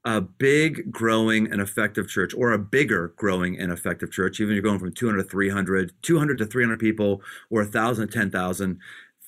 a 0.05 0.21
big, 0.21 0.91
growing, 0.91 1.51
and 1.51 1.61
effective 1.61 2.09
church, 2.09 2.33
or 2.33 2.53
a 2.53 2.59
bigger, 2.59 3.13
growing, 3.17 3.59
and 3.59 3.73
effective 3.73 4.11
church, 4.11 4.41
even 4.41 4.53
if 4.53 4.55
you're 4.55 4.63
going 4.63 4.79
from 4.79 4.93
200 4.93 5.23
to 5.23 5.29
300, 5.29 5.93
200 6.01 6.39
to 6.39 6.47
300 6.47 6.79
people, 6.79 7.21
or 7.51 7.63
1,000 7.63 8.07
to 8.07 8.13
10,000, 8.13 8.79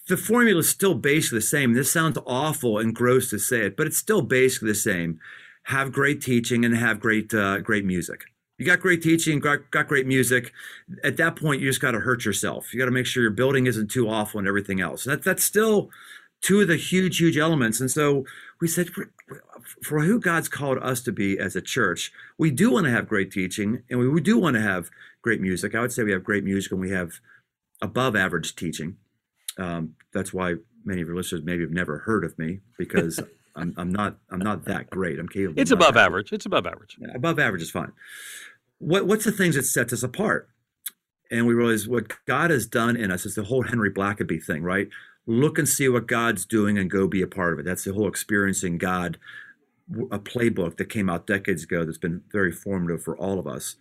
the 0.08 0.16
formula 0.16 0.60
is 0.60 0.68
still 0.68 0.94
basically 0.94 1.38
the 1.38 1.42
same. 1.42 1.74
This 1.74 1.90
sounds 1.92 2.18
awful 2.24 2.78
and 2.78 2.94
gross 2.94 3.28
to 3.30 3.38
say 3.38 3.66
it, 3.66 3.76
but 3.76 3.88
it's 3.88 3.98
still 3.98 4.22
basically 4.22 4.68
the 4.68 4.74
same. 4.74 5.18
Have 5.64 5.92
great 5.92 6.22
teaching 6.22 6.64
and 6.64 6.74
have 6.76 7.00
great, 7.00 7.34
uh, 7.34 7.58
great 7.58 7.84
music 7.84 8.24
you 8.60 8.66
got 8.66 8.80
great 8.80 9.02
teaching, 9.02 9.40
got, 9.40 9.70
got 9.70 9.88
great 9.88 10.06
music. 10.06 10.52
At 11.02 11.16
that 11.16 11.34
point, 11.34 11.62
you 11.62 11.68
just 11.68 11.80
got 11.80 11.92
to 11.92 12.00
hurt 12.00 12.26
yourself. 12.26 12.74
You 12.74 12.78
got 12.78 12.84
to 12.84 12.90
make 12.90 13.06
sure 13.06 13.22
your 13.22 13.32
building 13.32 13.66
isn't 13.66 13.90
too 13.90 14.06
awful 14.06 14.38
and 14.38 14.46
everything 14.46 14.82
else. 14.82 15.04
That, 15.04 15.24
that's 15.24 15.42
still 15.42 15.88
two 16.42 16.60
of 16.60 16.68
the 16.68 16.76
huge, 16.76 17.18
huge 17.18 17.38
elements. 17.38 17.80
And 17.80 17.90
so 17.90 18.26
we 18.60 18.68
said, 18.68 18.90
for, 18.90 19.10
for 19.82 20.00
who 20.00 20.20
God's 20.20 20.48
called 20.50 20.76
us 20.82 21.00
to 21.02 21.12
be 21.12 21.38
as 21.38 21.56
a 21.56 21.62
church, 21.62 22.12
we 22.36 22.50
do 22.50 22.70
want 22.70 22.84
to 22.84 22.90
have 22.90 23.08
great 23.08 23.32
teaching 23.32 23.82
and 23.88 23.98
we, 23.98 24.06
we 24.08 24.20
do 24.20 24.36
want 24.36 24.56
to 24.56 24.62
have 24.62 24.90
great 25.22 25.40
music. 25.40 25.74
I 25.74 25.80
would 25.80 25.92
say 25.92 26.02
we 26.02 26.12
have 26.12 26.22
great 26.22 26.44
music 26.44 26.70
and 26.70 26.82
we 26.82 26.90
have 26.90 27.12
above 27.80 28.14
average 28.14 28.56
teaching. 28.56 28.98
Um, 29.56 29.94
that's 30.12 30.34
why 30.34 30.56
many 30.84 31.00
of 31.00 31.08
your 31.08 31.16
listeners 31.16 31.40
maybe 31.42 31.62
have 31.62 31.72
never 31.72 32.00
heard 32.00 32.24
of 32.24 32.38
me 32.38 32.60
because 32.76 33.20
I'm, 33.56 33.74
I'm 33.78 33.90
not 33.90 34.16
I'm 34.30 34.38
not 34.38 34.64
that 34.66 34.90
great. 34.90 35.18
I'm 35.18 35.28
capable. 35.28 35.60
It's 35.60 35.72
above 35.72 35.96
average. 35.96 36.32
It's 36.32 36.46
above 36.46 36.66
average. 36.66 36.96
Yeah, 37.00 37.08
above 37.14 37.38
average 37.38 37.62
is 37.62 37.70
fine 37.70 37.92
what 38.80 39.06
what's 39.06 39.24
the 39.24 39.32
things 39.32 39.54
that 39.54 39.64
sets 39.64 39.92
us 39.92 40.02
apart? 40.02 40.48
And 41.30 41.46
we 41.46 41.54
realize 41.54 41.86
what 41.86 42.12
God 42.26 42.50
has 42.50 42.66
done 42.66 42.96
in 42.96 43.12
us 43.12 43.24
is 43.24 43.36
the 43.36 43.44
whole 43.44 43.62
Henry 43.62 43.90
Blackaby 43.90 44.42
thing, 44.42 44.64
right? 44.64 44.88
Look 45.26 45.58
and 45.58 45.68
see 45.68 45.88
what 45.88 46.08
God's 46.08 46.44
doing 46.44 46.76
and 46.76 46.90
go 46.90 47.06
be 47.06 47.22
a 47.22 47.28
part 47.28 47.52
of 47.52 47.60
it. 47.60 47.64
That's 47.64 47.84
the 47.84 47.92
whole 47.92 48.08
experiencing 48.08 48.78
God, 48.78 49.16
a 50.10 50.18
playbook 50.18 50.76
that 50.78 50.86
came 50.86 51.08
out 51.08 51.28
decades 51.28 51.62
ago 51.62 51.84
that's 51.84 51.98
been 51.98 52.22
very 52.32 52.50
formative 52.50 53.02
for 53.04 53.16
all 53.16 53.38
of 53.38 53.46
us. 53.46 53.76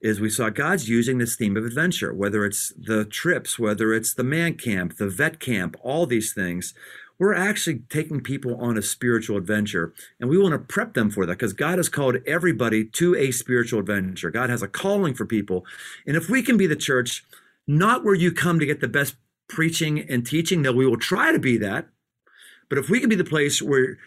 Is 0.00 0.20
we 0.20 0.30
saw 0.30 0.48
God's 0.48 0.88
using 0.88 1.18
this 1.18 1.36
theme 1.36 1.56
of 1.56 1.64
adventure, 1.64 2.14
whether 2.14 2.44
it's 2.46 2.72
the 2.78 3.04
trips, 3.04 3.58
whether 3.58 3.92
it's 3.92 4.14
the 4.14 4.24
man 4.24 4.54
camp, 4.54 4.96
the 4.96 5.08
vet 5.08 5.40
camp, 5.40 5.76
all 5.82 6.06
these 6.06 6.32
things 6.32 6.72
we're 7.18 7.34
actually 7.34 7.80
taking 7.88 8.20
people 8.20 8.56
on 8.56 8.76
a 8.76 8.82
spiritual 8.82 9.36
adventure 9.36 9.94
and 10.20 10.28
we 10.28 10.38
want 10.38 10.52
to 10.52 10.58
prep 10.58 10.94
them 10.94 11.10
for 11.10 11.24
that 11.26 11.34
because 11.34 11.52
God 11.52 11.78
has 11.78 11.88
called 11.88 12.16
everybody 12.26 12.84
to 12.84 13.14
a 13.14 13.30
spiritual 13.30 13.80
adventure. 13.80 14.30
God 14.30 14.50
has 14.50 14.62
a 14.62 14.68
calling 14.68 15.14
for 15.14 15.24
people. 15.24 15.64
And 16.06 16.16
if 16.16 16.28
we 16.28 16.42
can 16.42 16.56
be 16.56 16.66
the 16.66 16.76
church, 16.76 17.24
not 17.66 18.04
where 18.04 18.14
you 18.14 18.32
come 18.32 18.58
to 18.58 18.66
get 18.66 18.80
the 18.80 18.88
best 18.88 19.16
preaching 19.48 19.98
and 19.98 20.26
teaching, 20.26 20.62
though 20.62 20.72
we 20.72 20.86
will 20.86 20.98
try 20.98 21.32
to 21.32 21.38
be 21.38 21.56
that, 21.58 21.88
but 22.68 22.78
if 22.78 22.90
we 22.90 23.00
can 23.00 23.08
be 23.08 23.16
the 23.16 23.24
place 23.24 23.62
where 23.62 23.98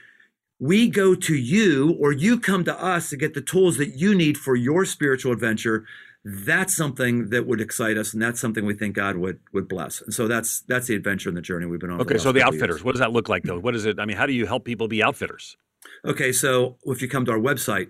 we 0.60 0.90
go 0.90 1.16
to 1.16 1.36
you 1.36 1.96
or 2.00 2.12
you 2.12 2.40
come 2.40 2.66
to 2.66 2.84
us 2.84 3.10
to 3.10 3.18
get 3.18 3.34
the 3.34 3.42
tools 3.42 3.78
that 3.78 3.96
you 3.96 4.14
need 4.14 4.38
for 4.38 4.56
your 4.56 4.84
spiritual 4.86 5.32
adventure, 5.32 5.86
that's 6.26 6.76
something 6.76 7.30
that 7.30 7.48
would 7.48 7.62
excite 7.62 7.98
us 7.98 8.14
and 8.14 8.22
that's 8.22 8.42
something 8.42 8.66
we 8.66 8.74
think 8.74 8.94
god 8.94 9.16
would 9.16 9.40
would 9.54 9.70
bless 9.70 10.02
and 10.02 10.14
so 10.14 10.28
that's 10.28 10.62
that's 10.62 10.88
the 10.88 10.96
adventure 10.96 11.30
and 11.30 11.38
the 11.38 11.42
journey 11.42 11.66
we've 11.66 11.80
been 11.80 11.90
on 11.90 12.02
okay 12.02 12.16
the 12.16 12.20
so 12.20 12.32
the 12.32 12.44
outfitters 12.44 12.78
years. 12.78 12.84
what 12.84 12.92
does 12.92 13.00
that 13.00 13.14
look 13.14 13.30
like 13.30 13.44
though 13.44 13.58
what 13.58 13.74
is 13.74 13.86
it 13.86 14.00
i 14.00 14.06
mean 14.06 14.18
how 14.18 14.26
do 14.26 14.34
you 14.34 14.46
help 14.46 14.66
people 14.66 14.90
be 14.90 15.02
outfitters 15.02 15.56
okay 16.04 16.34
so 16.34 16.78
if 16.86 17.02
you 17.02 17.08
come 17.08 17.24
to 17.24 17.32
our 17.32 17.40
website 17.40 17.90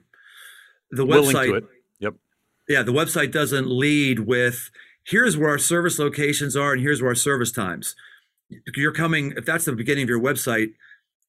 the 0.92 1.06
website 1.06 1.46
to 1.46 1.56
it. 1.56 1.66
Yep. 2.00 2.14
yeah, 2.68 2.84
the 2.84 2.92
website 2.92 3.32
doesn't 3.32 3.68
lead 3.68 4.20
with 4.20 4.72
here's 5.04 5.38
where 5.38 5.50
our 5.50 5.58
service 5.58 6.00
locations 6.00 6.56
are 6.56 6.74
and 6.74 6.82
here's 6.82 7.02
where 7.02 7.12
our 7.12 7.16
service 7.16 7.52
times. 7.52 7.96
You're 8.76 8.92
coming, 8.92 9.34
if 9.38 9.46
that's 9.46 9.66
the 9.66 9.74
beginning 9.74 10.04
of 10.04 10.10
your 10.10 10.20
website, 10.20 10.74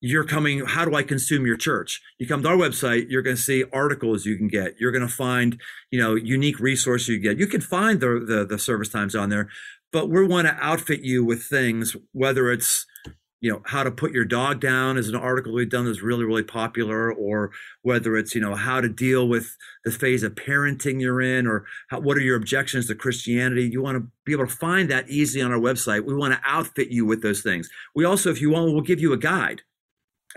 you're 0.01 0.25
coming, 0.25 0.65
how 0.65 0.85
do 0.85 0.95
I 0.95 1.03
consume 1.03 1.47
your 1.47 1.57
church? 1.57 2.01
You 2.19 2.27
come 2.27 2.43
to 2.43 2.49
our 2.49 2.57
website, 2.57 3.11
you're 3.11 3.23
going 3.23 3.37
to 3.37 3.43
see 3.43 3.65
articles 3.73 4.25
you 4.25 4.37
can 4.37 4.49
get. 4.49 4.81
You're 4.81 4.93
going 4.93 5.07
to 5.07 5.13
find, 5.13 5.61
you 5.91 6.01
know, 6.01 6.15
unique 6.15 6.59
resources 6.59 7.09
you 7.09 7.19
get. 7.19 7.39
You 7.39 7.47
can 7.47 7.61
find 7.61 8.01
the, 8.01 8.25
the, 8.27 8.47
the 8.47 8.59
service 8.59 8.89
times 8.89 9.15
on 9.15 9.29
there, 9.29 9.49
but 9.93 10.09
we 10.09 10.27
want 10.27 10.49
to 10.49 10.57
outfit 10.61 11.01
you 11.03 11.25
with 11.25 11.43
things, 11.43 11.97
whether 12.13 12.51
it's, 12.51 12.87
you 13.41 13.51
know 13.51 13.63
how 13.65 13.83
to 13.83 13.91
put 13.91 14.13
your 14.13 14.25
dog 14.25 14.61
down 14.61 14.99
is 14.99 15.09
an 15.09 15.17
article 15.17 15.53
we've 15.53 15.71
done 15.71 15.87
that's 15.87 16.03
really 16.03 16.25
really 16.25 16.43
popular 16.43 17.13
or 17.13 17.51
whether 17.83 18.17
it's 18.17 18.35
you 18.35 18.41
know 18.41 18.55
how 18.55 18.81
to 18.81 18.89
deal 18.89 19.27
with 19.27 19.57
the 19.85 19.91
phase 19.91 20.23
of 20.23 20.35
parenting 20.35 21.01
you're 21.01 21.21
in 21.21 21.47
or 21.47 21.65
how, 21.89 22.01
what 22.01 22.17
are 22.17 22.23
your 22.23 22.37
objections 22.37 22.87
to 22.87 22.95
christianity 22.95 23.67
you 23.67 23.83
want 23.83 23.97
to 23.97 24.07
be 24.25 24.33
able 24.33 24.47
to 24.47 24.55
find 24.55 24.91
that 24.91 25.09
easily 25.09 25.43
on 25.43 25.53
our 25.53 25.59
website 25.59 26.05
we 26.05 26.15
want 26.15 26.35
to 26.35 26.41
outfit 26.45 26.89
you 26.89 27.07
with 27.07 27.23
those 27.23 27.41
things 27.41 27.71
we 27.95 28.05
also 28.05 28.31
if 28.31 28.41
you 28.41 28.51
want 28.51 28.71
we'll 28.73 28.83
give 28.83 29.01
you 29.01 29.13
a 29.13 29.19
guide 29.19 29.63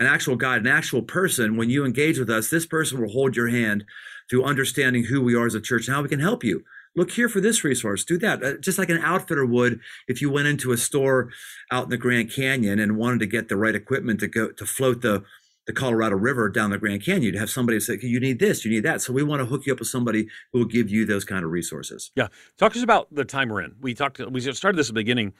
an 0.00 0.06
actual 0.06 0.36
God, 0.36 0.60
an 0.60 0.66
actual 0.66 1.02
person 1.02 1.56
when 1.56 1.70
you 1.70 1.84
engage 1.84 2.18
with 2.18 2.30
us 2.30 2.50
this 2.50 2.66
person 2.66 3.00
will 3.00 3.10
hold 3.10 3.36
your 3.36 3.48
hand 3.48 3.84
through 4.28 4.44
understanding 4.44 5.04
who 5.04 5.22
we 5.22 5.34
are 5.34 5.46
as 5.46 5.54
a 5.54 5.60
church 5.60 5.86
and 5.86 5.94
how 5.94 6.02
we 6.02 6.08
can 6.08 6.20
help 6.20 6.42
you. 6.42 6.64
Look 6.96 7.10
here 7.10 7.28
for 7.28 7.40
this 7.40 7.64
resource. 7.64 8.04
Do 8.04 8.18
that. 8.18 8.42
Uh, 8.42 8.54
just 8.58 8.78
like 8.78 8.88
an 8.88 8.98
outfitter 8.98 9.44
would 9.44 9.80
if 10.06 10.22
you 10.22 10.30
went 10.30 10.46
into 10.46 10.70
a 10.70 10.76
store 10.76 11.30
out 11.70 11.84
in 11.84 11.90
the 11.90 11.96
grand 11.96 12.30
canyon 12.30 12.78
and 12.78 12.96
wanted 12.96 13.18
to 13.20 13.26
get 13.26 13.48
the 13.48 13.56
right 13.56 13.74
equipment 13.74 14.20
to 14.20 14.28
go 14.28 14.50
to 14.50 14.66
float 14.66 15.02
the 15.02 15.24
the 15.66 15.72
colorado 15.72 16.14
river 16.14 16.50
down 16.50 16.70
the 16.70 16.78
grand 16.78 17.02
canyon. 17.02 17.22
You'd 17.22 17.36
have 17.36 17.48
somebody 17.48 17.80
say 17.80 17.98
you 18.00 18.20
need 18.20 18.38
this 18.38 18.64
you 18.64 18.70
need 18.70 18.84
that. 18.84 19.00
So 19.00 19.12
we 19.12 19.22
want 19.22 19.40
to 19.40 19.46
hook 19.46 19.66
you 19.66 19.72
up 19.72 19.80
with 19.80 19.88
somebody 19.88 20.28
who 20.52 20.60
will 20.60 20.66
give 20.66 20.88
you 20.88 21.04
those 21.04 21.24
kind 21.24 21.44
of 21.44 21.50
resources. 21.50 22.12
Yeah. 22.14 22.28
Talk 22.58 22.74
to 22.74 22.78
us 22.78 22.84
about 22.84 23.12
the 23.12 23.24
time 23.24 23.48
we're 23.48 23.62
in. 23.62 23.74
We 23.80 23.94
talked 23.94 24.20
we 24.30 24.40
started 24.40 24.78
this 24.78 24.88
at 24.88 24.94
the 24.94 25.00
beginning 25.00 25.32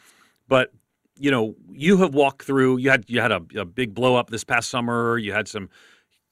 but 0.48 0.72
you 1.18 1.30
know 1.30 1.54
you 1.70 1.96
have 1.98 2.14
walked 2.14 2.42
through 2.42 2.76
you 2.78 2.90
had 2.90 3.04
you 3.08 3.20
had 3.20 3.32
a, 3.32 3.40
a 3.56 3.64
big 3.64 3.94
blow 3.94 4.16
up 4.16 4.30
this 4.30 4.44
past 4.44 4.70
summer 4.70 5.18
you 5.18 5.32
had 5.32 5.48
some 5.48 5.68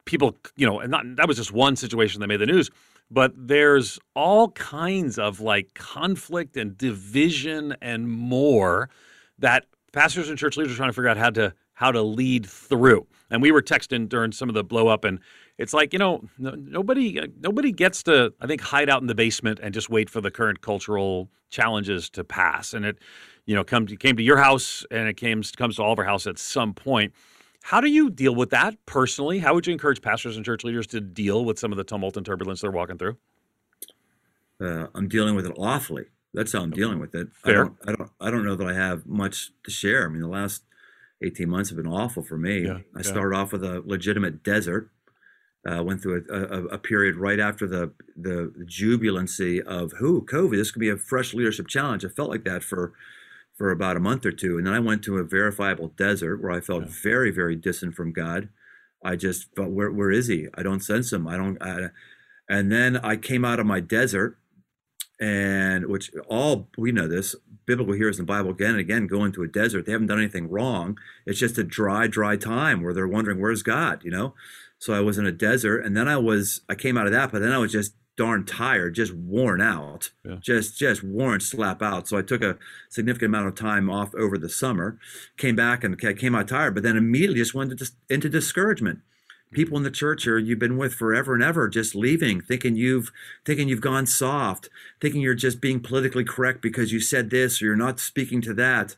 people 0.04 0.36
you 0.56 0.66
know 0.66 0.80
and 0.80 0.90
not 0.90 1.04
that 1.16 1.28
was 1.28 1.36
just 1.36 1.52
one 1.52 1.76
situation 1.76 2.20
that 2.20 2.26
made 2.26 2.38
the 2.38 2.46
news 2.46 2.70
but 3.10 3.32
there's 3.36 3.98
all 4.16 4.50
kinds 4.52 5.18
of 5.18 5.40
like 5.40 5.74
conflict 5.74 6.56
and 6.56 6.76
division 6.78 7.76
and 7.82 8.08
more 8.08 8.88
that 9.38 9.66
pastors 9.92 10.30
and 10.30 10.38
church 10.38 10.56
leaders 10.56 10.72
are 10.72 10.76
trying 10.76 10.88
to 10.88 10.94
figure 10.94 11.10
out 11.10 11.18
how 11.18 11.30
to 11.30 11.52
how 11.74 11.90
to 11.90 12.02
lead 12.02 12.46
through. 12.46 13.06
And 13.30 13.42
we 13.42 13.50
were 13.50 13.62
texting 13.62 14.08
during 14.08 14.32
some 14.32 14.48
of 14.48 14.54
the 14.54 14.62
blow 14.64 14.88
up, 14.88 15.04
and 15.04 15.18
it's 15.58 15.74
like 15.74 15.92
you 15.92 15.98
know 15.98 16.22
no, 16.38 16.52
nobody 16.52 17.20
nobody 17.40 17.70
gets 17.70 18.02
to 18.04 18.32
I 18.40 18.46
think 18.46 18.60
hide 18.60 18.88
out 18.88 19.02
in 19.02 19.08
the 19.08 19.14
basement 19.14 19.60
and 19.62 19.74
just 19.74 19.90
wait 19.90 20.08
for 20.08 20.20
the 20.20 20.30
current 20.30 20.62
cultural 20.62 21.30
challenges 21.50 22.08
to 22.10 22.24
pass. 22.24 22.72
And 22.72 22.84
it 22.84 22.98
you 23.46 23.54
know 23.54 23.64
come 23.64 23.86
came 23.86 24.16
to 24.16 24.22
your 24.22 24.38
house 24.38 24.84
and 24.90 25.08
it 25.08 25.16
came 25.16 25.42
comes 25.56 25.76
to 25.76 25.82
all 25.82 25.92
of 25.92 25.98
our 25.98 26.04
house 26.04 26.26
at 26.26 26.38
some 26.38 26.74
point. 26.74 27.12
How 27.62 27.80
do 27.80 27.88
you 27.88 28.10
deal 28.10 28.34
with 28.34 28.50
that 28.50 28.74
personally? 28.86 29.38
How 29.38 29.54
would 29.54 29.66
you 29.66 29.72
encourage 29.72 30.02
pastors 30.02 30.36
and 30.36 30.44
church 30.44 30.64
leaders 30.64 30.86
to 30.88 31.00
deal 31.00 31.44
with 31.44 31.58
some 31.58 31.70
of 31.70 31.78
the 31.78 31.84
tumult 31.84 32.16
and 32.16 32.26
turbulence 32.26 32.60
they're 32.60 32.72
walking 32.72 32.98
through? 32.98 33.16
Uh, 34.60 34.88
I'm 34.94 35.08
dealing 35.08 35.34
with 35.34 35.46
it 35.46 35.52
awfully. 35.58 36.06
That's 36.34 36.52
how 36.52 36.60
I'm 36.60 36.70
dealing 36.70 36.98
with 36.98 37.14
it. 37.14 37.28
Fair. 37.32 37.52
I 37.52 37.56
don't, 37.64 37.76
I 37.86 37.92
don't. 37.92 38.10
I 38.20 38.30
don't 38.30 38.44
know 38.44 38.56
that 38.56 38.66
I 38.66 38.74
have 38.74 39.06
much 39.06 39.50
to 39.64 39.70
share. 39.70 40.06
I 40.06 40.08
mean, 40.08 40.22
the 40.22 40.28
last 40.28 40.62
18 41.22 41.48
months 41.48 41.70
have 41.70 41.76
been 41.76 41.86
awful 41.86 42.22
for 42.22 42.38
me. 42.38 42.64
Yeah, 42.64 42.78
I 42.94 42.98
yeah. 42.98 43.02
started 43.02 43.36
off 43.36 43.52
with 43.52 43.64
a 43.64 43.82
legitimate 43.84 44.42
desert. 44.42 44.90
Uh, 45.64 45.80
went 45.82 46.02
through 46.02 46.24
a, 46.28 46.34
a, 46.34 46.64
a 46.66 46.78
period 46.78 47.16
right 47.16 47.38
after 47.38 47.68
the 47.68 47.92
the 48.16 48.52
jubilancy 48.66 49.62
of 49.62 49.92
who 49.98 50.22
COVID. 50.22 50.56
This 50.56 50.70
could 50.70 50.80
be 50.80 50.88
a 50.88 50.96
fresh 50.96 51.34
leadership 51.34 51.68
challenge. 51.68 52.04
I 52.04 52.08
felt 52.08 52.30
like 52.30 52.44
that 52.44 52.64
for 52.64 52.94
for 53.56 53.70
about 53.70 53.96
a 53.96 54.00
month 54.00 54.24
or 54.26 54.32
two, 54.32 54.58
and 54.58 54.66
then 54.66 54.74
I 54.74 54.80
went 54.80 55.02
to 55.04 55.18
a 55.18 55.24
verifiable 55.24 55.88
desert 55.88 56.42
where 56.42 56.50
I 56.52 56.60
felt 56.60 56.84
Yeah. 56.84 56.90
very 57.02 57.30
very 57.30 57.56
distant 57.56 57.94
from 57.94 58.12
God. 58.12 58.48
I 59.04 59.16
just 59.16 59.54
felt 59.54 59.70
where 59.70 59.90
where 59.90 60.10
is 60.10 60.26
He? 60.28 60.48
I 60.54 60.62
don't 60.62 60.80
sense 60.84 61.12
Him. 61.12 61.26
I 61.28 61.36
don't. 61.36 61.60
I, 61.62 61.90
and 62.48 62.70
then 62.72 62.96
I 62.98 63.16
came 63.16 63.44
out 63.44 63.60
of 63.60 63.66
my 63.66 63.80
desert, 63.80 64.38
and 65.20 65.86
which 65.86 66.10
all 66.28 66.68
we 66.76 66.92
know 66.92 67.06
this 67.08 67.34
biblical 67.64 67.94
heroes 67.94 68.18
in 68.18 68.26
the 68.26 68.32
Bible 68.32 68.50
again 68.50 68.70
and 68.70 68.80
again 68.80 69.06
go 69.06 69.24
into 69.24 69.42
a 69.42 69.48
desert. 69.48 69.86
They 69.86 69.92
haven't 69.92 70.08
done 70.08 70.18
anything 70.18 70.50
wrong. 70.50 70.98
It's 71.26 71.38
just 71.38 71.58
a 71.58 71.64
dry, 71.64 72.08
dry 72.08 72.36
time 72.36 72.82
where 72.82 72.92
they're 72.92 73.06
wondering 73.06 73.40
where's 73.40 73.62
God, 73.62 74.02
you 74.04 74.10
know. 74.10 74.34
So 74.78 74.92
I 74.92 75.00
was 75.00 75.18
in 75.18 75.26
a 75.26 75.32
desert, 75.32 75.80
and 75.80 75.96
then 75.96 76.08
I 76.08 76.16
was 76.16 76.62
I 76.68 76.74
came 76.74 76.96
out 76.98 77.06
of 77.06 77.12
that, 77.12 77.30
but 77.30 77.40
then 77.40 77.52
I 77.52 77.58
was 77.58 77.70
just 77.72 77.94
darn 78.22 78.44
tired, 78.44 78.94
just 78.94 79.12
worn 79.14 79.60
out, 79.60 80.10
Yeah. 80.24 80.36
just 80.40 80.78
just 80.78 81.02
worn 81.02 81.40
slap 81.40 81.82
out. 81.82 82.06
So 82.08 82.16
I 82.16 82.22
took 82.22 82.42
a 82.42 82.56
significant 82.88 83.30
amount 83.34 83.48
of 83.48 83.54
time 83.56 83.90
off 83.90 84.14
over 84.14 84.38
the 84.38 84.48
summer, 84.48 84.98
came 85.36 85.56
back 85.56 85.82
and 85.84 85.98
came 85.98 86.34
out 86.36 86.48
tired, 86.48 86.74
but 86.74 86.82
then 86.84 86.96
immediately 86.96 87.38
just 87.38 87.54
went 87.54 87.72
into, 87.72 87.90
into 88.08 88.28
discouragement. 88.28 89.00
People 89.50 89.76
in 89.76 89.82
the 89.82 89.90
church 89.90 90.26
or 90.26 90.38
you've 90.38 90.60
been 90.60 90.78
with 90.78 90.94
forever 90.94 91.34
and 91.34 91.42
ever 91.42 91.68
just 91.68 91.94
leaving, 91.94 92.40
thinking 92.40 92.74
you've 92.76 93.10
thinking 93.44 93.68
you've 93.68 93.88
gone 93.92 94.06
soft, 94.06 94.68
thinking 95.00 95.20
you're 95.20 95.34
just 95.46 95.60
being 95.60 95.80
politically 95.80 96.24
correct 96.24 96.62
because 96.62 96.92
you 96.92 97.00
said 97.00 97.28
this 97.30 97.60
or 97.60 97.66
you're 97.66 97.76
not 97.86 97.98
speaking 98.00 98.40
to 98.42 98.54
that. 98.54 98.94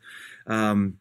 Um, 0.47 0.99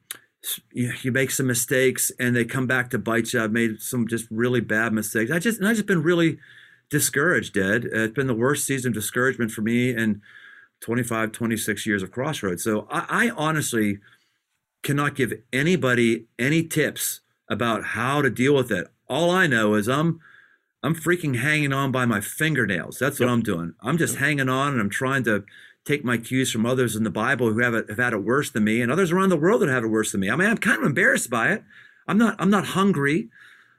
you, 0.73 0.93
you 1.03 1.13
make 1.13 1.31
some 1.31 1.47
mistakes 1.47 2.11
and 2.19 2.35
they 2.35 2.45
come 2.45 2.67
back 2.67 2.91
to 2.91 2.99
bite 2.99 3.33
you. 3.33 3.43
I've 3.43 3.53
made 3.53 3.81
some 3.81 4.09
just 4.09 4.27
really 4.31 4.61
bad 4.61 4.93
mistakes. 4.93 5.31
I 5.31 5.39
just 5.39 5.59
and 5.61 5.69
I 5.69 5.73
just 5.75 5.87
been 5.87 6.03
really 6.03 6.39
discouraged, 6.99 7.57
Ed. 7.59 7.85
Uh, 7.87 8.05
It's 8.05 8.15
been 8.15 8.29
the 8.29 8.35
worst 8.35 8.65
season 8.65 8.91
of 8.91 8.95
discouragement 8.95 9.51
for 9.51 9.63
me 9.63 9.91
in 9.91 10.23
25, 10.81 11.33
26 11.33 11.87
years 11.87 12.03
of 12.05 12.11
Crossroads. 12.13 12.63
So 12.63 12.87
I, 12.91 13.27
I 13.27 13.31
honestly 13.31 13.99
cannot 14.85 15.15
give 15.17 15.33
anybody 15.53 16.27
any 16.39 16.63
tips 16.63 17.21
about 17.49 17.85
how 17.99 18.23
to 18.23 18.31
deal 18.31 18.55
with 18.55 18.71
it. 18.71 18.87
All 19.09 19.31
I 19.31 19.47
know 19.47 19.75
is 19.75 19.89
I'm 19.89 20.21
I'm 20.85 20.95
freaking 20.95 21.39
hanging 21.41 21.73
on 21.73 21.91
by 21.91 22.05
my 22.05 22.21
fingernails. 22.21 22.99
That's 22.99 23.19
what 23.19 23.27
Yep. 23.27 23.33
I'm 23.33 23.43
doing. 23.43 23.75
I'm 23.81 23.97
just 23.99 24.17
hanging 24.17 24.49
on 24.51 24.73
and 24.73 24.81
I'm 24.81 24.91
trying 24.91 25.25
to 25.25 25.45
take 25.85 26.05
my 26.05 26.17
cues 26.19 26.53
from 26.53 26.65
others 26.67 26.95
in 26.95 27.05
the 27.05 27.11
Bible 27.11 27.51
who 27.53 27.59
have, 27.61 27.75
it, 27.75 27.89
have 27.89 27.99
had 27.99 28.13
it 28.13 28.19
worse 28.23 28.51
than 28.51 28.65
me 28.65 28.81
and 28.83 28.93
others 28.93 29.11
around 29.11 29.31
the 29.31 29.37
world 29.37 29.63
that 29.63 29.69
have 29.71 29.85
it 29.85 29.89
worse 29.89 30.13
than 30.13 30.21
me. 30.21 30.31
I 30.31 30.37
mean, 30.37 30.49
I'm 30.49 30.59
kind 30.59 30.79
of 30.79 30.85
embarrassed 30.87 31.29
by 31.31 31.53
it. 31.55 31.65
I'm 32.07 32.19
not 32.19 32.37
I'm 32.39 32.51
not 32.51 32.67
hungry. 32.79 33.31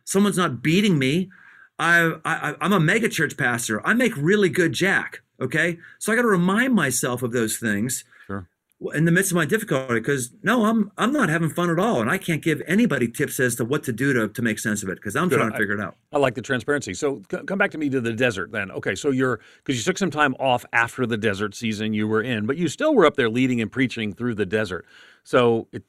Someone's 0.03 0.37
not 0.37 0.61
beating 0.63 0.97
me. 0.99 1.29
I, 1.79 2.13
I 2.23 2.55
I'm 2.61 2.73
a 2.73 2.79
mega 2.79 3.09
church 3.09 3.37
pastor. 3.37 3.85
I 3.85 3.93
make 3.93 4.15
really 4.17 4.49
good 4.49 4.73
jack. 4.73 5.21
Okay, 5.41 5.77
so 5.99 6.13
I 6.13 6.15
got 6.15 6.21
to 6.21 6.27
remind 6.29 6.73
myself 6.73 7.21
of 7.21 7.31
those 7.33 7.57
things 7.57 8.05
Sure. 8.25 8.47
in 8.93 9.03
the 9.03 9.11
midst 9.11 9.31
of 9.31 9.35
my 9.35 9.43
difficulty 9.43 9.95
because 9.95 10.31
no, 10.43 10.63
I'm 10.65 10.91
I'm 10.97 11.11
not 11.11 11.27
having 11.27 11.49
fun 11.49 11.69
at 11.69 11.77
all, 11.77 11.99
and 11.99 12.09
I 12.09 12.17
can't 12.17 12.41
give 12.41 12.61
anybody 12.65 13.09
tips 13.09 13.37
as 13.41 13.55
to 13.55 13.65
what 13.65 13.83
to 13.83 13.91
do 13.91 14.13
to 14.13 14.29
to 14.29 14.41
make 14.41 14.59
sense 14.59 14.81
of 14.83 14.87
it 14.87 14.95
because 14.95 15.17
I'm 15.17 15.27
Good. 15.27 15.35
trying 15.39 15.49
to 15.49 15.55
I- 15.55 15.59
figure 15.59 15.73
it 15.75 15.81
out. 15.81 15.97
I 16.13 16.17
like 16.19 16.35
the 16.35 16.41
transparency. 16.41 16.93
So 16.93 17.21
c- 17.29 17.39
come 17.45 17.57
back 17.57 17.71
to 17.71 17.77
me 17.77 17.89
to 17.89 17.99
the 17.99 18.13
desert 18.13 18.53
then. 18.53 18.71
Okay, 18.71 18.95
so 18.95 19.09
you're 19.11 19.41
because 19.63 19.77
you 19.77 19.83
took 19.83 19.97
some 19.97 20.11
time 20.11 20.33
off 20.39 20.65
after 20.71 21.05
the 21.05 21.17
desert 21.17 21.53
season 21.53 21.93
you 21.93 22.07
were 22.07 22.21
in, 22.21 22.45
but 22.45 22.55
you 22.55 22.69
still 22.69 22.95
were 22.95 23.05
up 23.05 23.17
there 23.17 23.29
leading 23.29 23.59
and 23.59 23.69
preaching 23.69 24.13
through 24.13 24.35
the 24.35 24.45
desert. 24.45 24.85
So 25.25 25.67
it, 25.73 25.83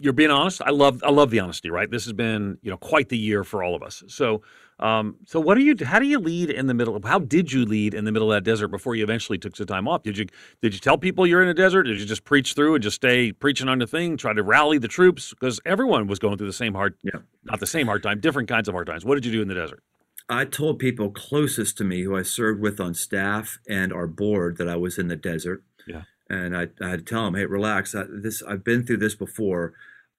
you're 0.00 0.12
being 0.14 0.30
honest. 0.30 0.60
I 0.64 0.70
love 0.70 1.02
I 1.04 1.10
love 1.10 1.30
the 1.30 1.38
honesty. 1.40 1.70
Right, 1.70 1.90
this 1.90 2.04
has 2.04 2.12
been 2.12 2.58
you 2.62 2.70
know 2.70 2.76
quite 2.76 3.08
the 3.10 3.18
year 3.18 3.44
for 3.44 3.62
all 3.62 3.74
of 3.76 3.82
us. 3.82 4.02
So 4.08 4.42
um, 4.80 5.16
so 5.26 5.38
what 5.38 5.56
do 5.56 5.62
you 5.62 5.76
how 5.84 5.98
do 5.98 6.06
you 6.06 6.18
lead 6.18 6.48
in 6.50 6.66
the 6.66 6.74
middle 6.74 6.96
of 6.96 7.04
how 7.04 7.18
did 7.18 7.52
you 7.52 7.66
lead 7.66 7.92
in 7.92 8.06
the 8.06 8.12
middle 8.12 8.32
of 8.32 8.36
that 8.36 8.48
desert 8.48 8.68
before 8.68 8.94
you 8.94 9.04
eventually 9.04 9.36
took 9.38 9.54
some 9.56 9.66
time 9.66 9.86
off? 9.86 10.02
Did 10.02 10.16
you 10.16 10.26
did 10.62 10.72
you 10.72 10.80
tell 10.80 10.96
people 10.96 11.26
you're 11.26 11.42
in 11.42 11.48
a 11.48 11.54
desert? 11.54 11.82
Did 11.84 12.00
you 12.00 12.06
just 12.06 12.24
preach 12.24 12.54
through 12.54 12.74
and 12.74 12.82
just 12.82 12.96
stay 12.96 13.30
preaching 13.30 13.68
on 13.68 13.78
the 13.78 13.86
thing, 13.86 14.16
try 14.16 14.32
to 14.32 14.42
rally 14.42 14.78
the 14.78 14.88
troops 14.88 15.30
because 15.30 15.60
everyone 15.66 16.06
was 16.06 16.18
going 16.18 16.38
through 16.38 16.46
the 16.48 16.52
same 16.54 16.72
hard 16.74 16.94
Yeah. 17.04 17.20
not 17.44 17.60
the 17.60 17.66
same 17.66 17.86
hard 17.86 18.02
time, 18.02 18.20
different 18.20 18.48
kinds 18.48 18.68
of 18.68 18.74
hard 18.74 18.86
times. 18.86 19.04
What 19.04 19.16
did 19.16 19.26
you 19.26 19.32
do 19.32 19.42
in 19.42 19.48
the 19.48 19.54
desert? 19.54 19.82
I 20.30 20.44
told 20.44 20.78
people 20.78 21.10
closest 21.10 21.76
to 21.78 21.84
me 21.84 22.02
who 22.02 22.16
I 22.16 22.22
served 22.22 22.60
with 22.62 22.78
on 22.80 22.94
staff 22.94 23.58
and 23.68 23.92
our 23.92 24.06
board 24.06 24.58
that 24.58 24.68
I 24.68 24.76
was 24.76 24.96
in 24.96 25.08
the 25.08 25.16
desert. 25.16 25.64
Yeah. 25.86 26.02
And 26.28 26.56
I, 26.56 26.68
I 26.80 26.90
had 26.90 27.00
to 27.00 27.04
tell 27.04 27.24
them, 27.24 27.34
hey, 27.34 27.46
relax. 27.46 27.94
I, 27.96 28.04
this 28.08 28.40
I've 28.44 28.62
been 28.62 28.86
through 28.86 28.98
this 28.98 29.16
before. 29.16 29.72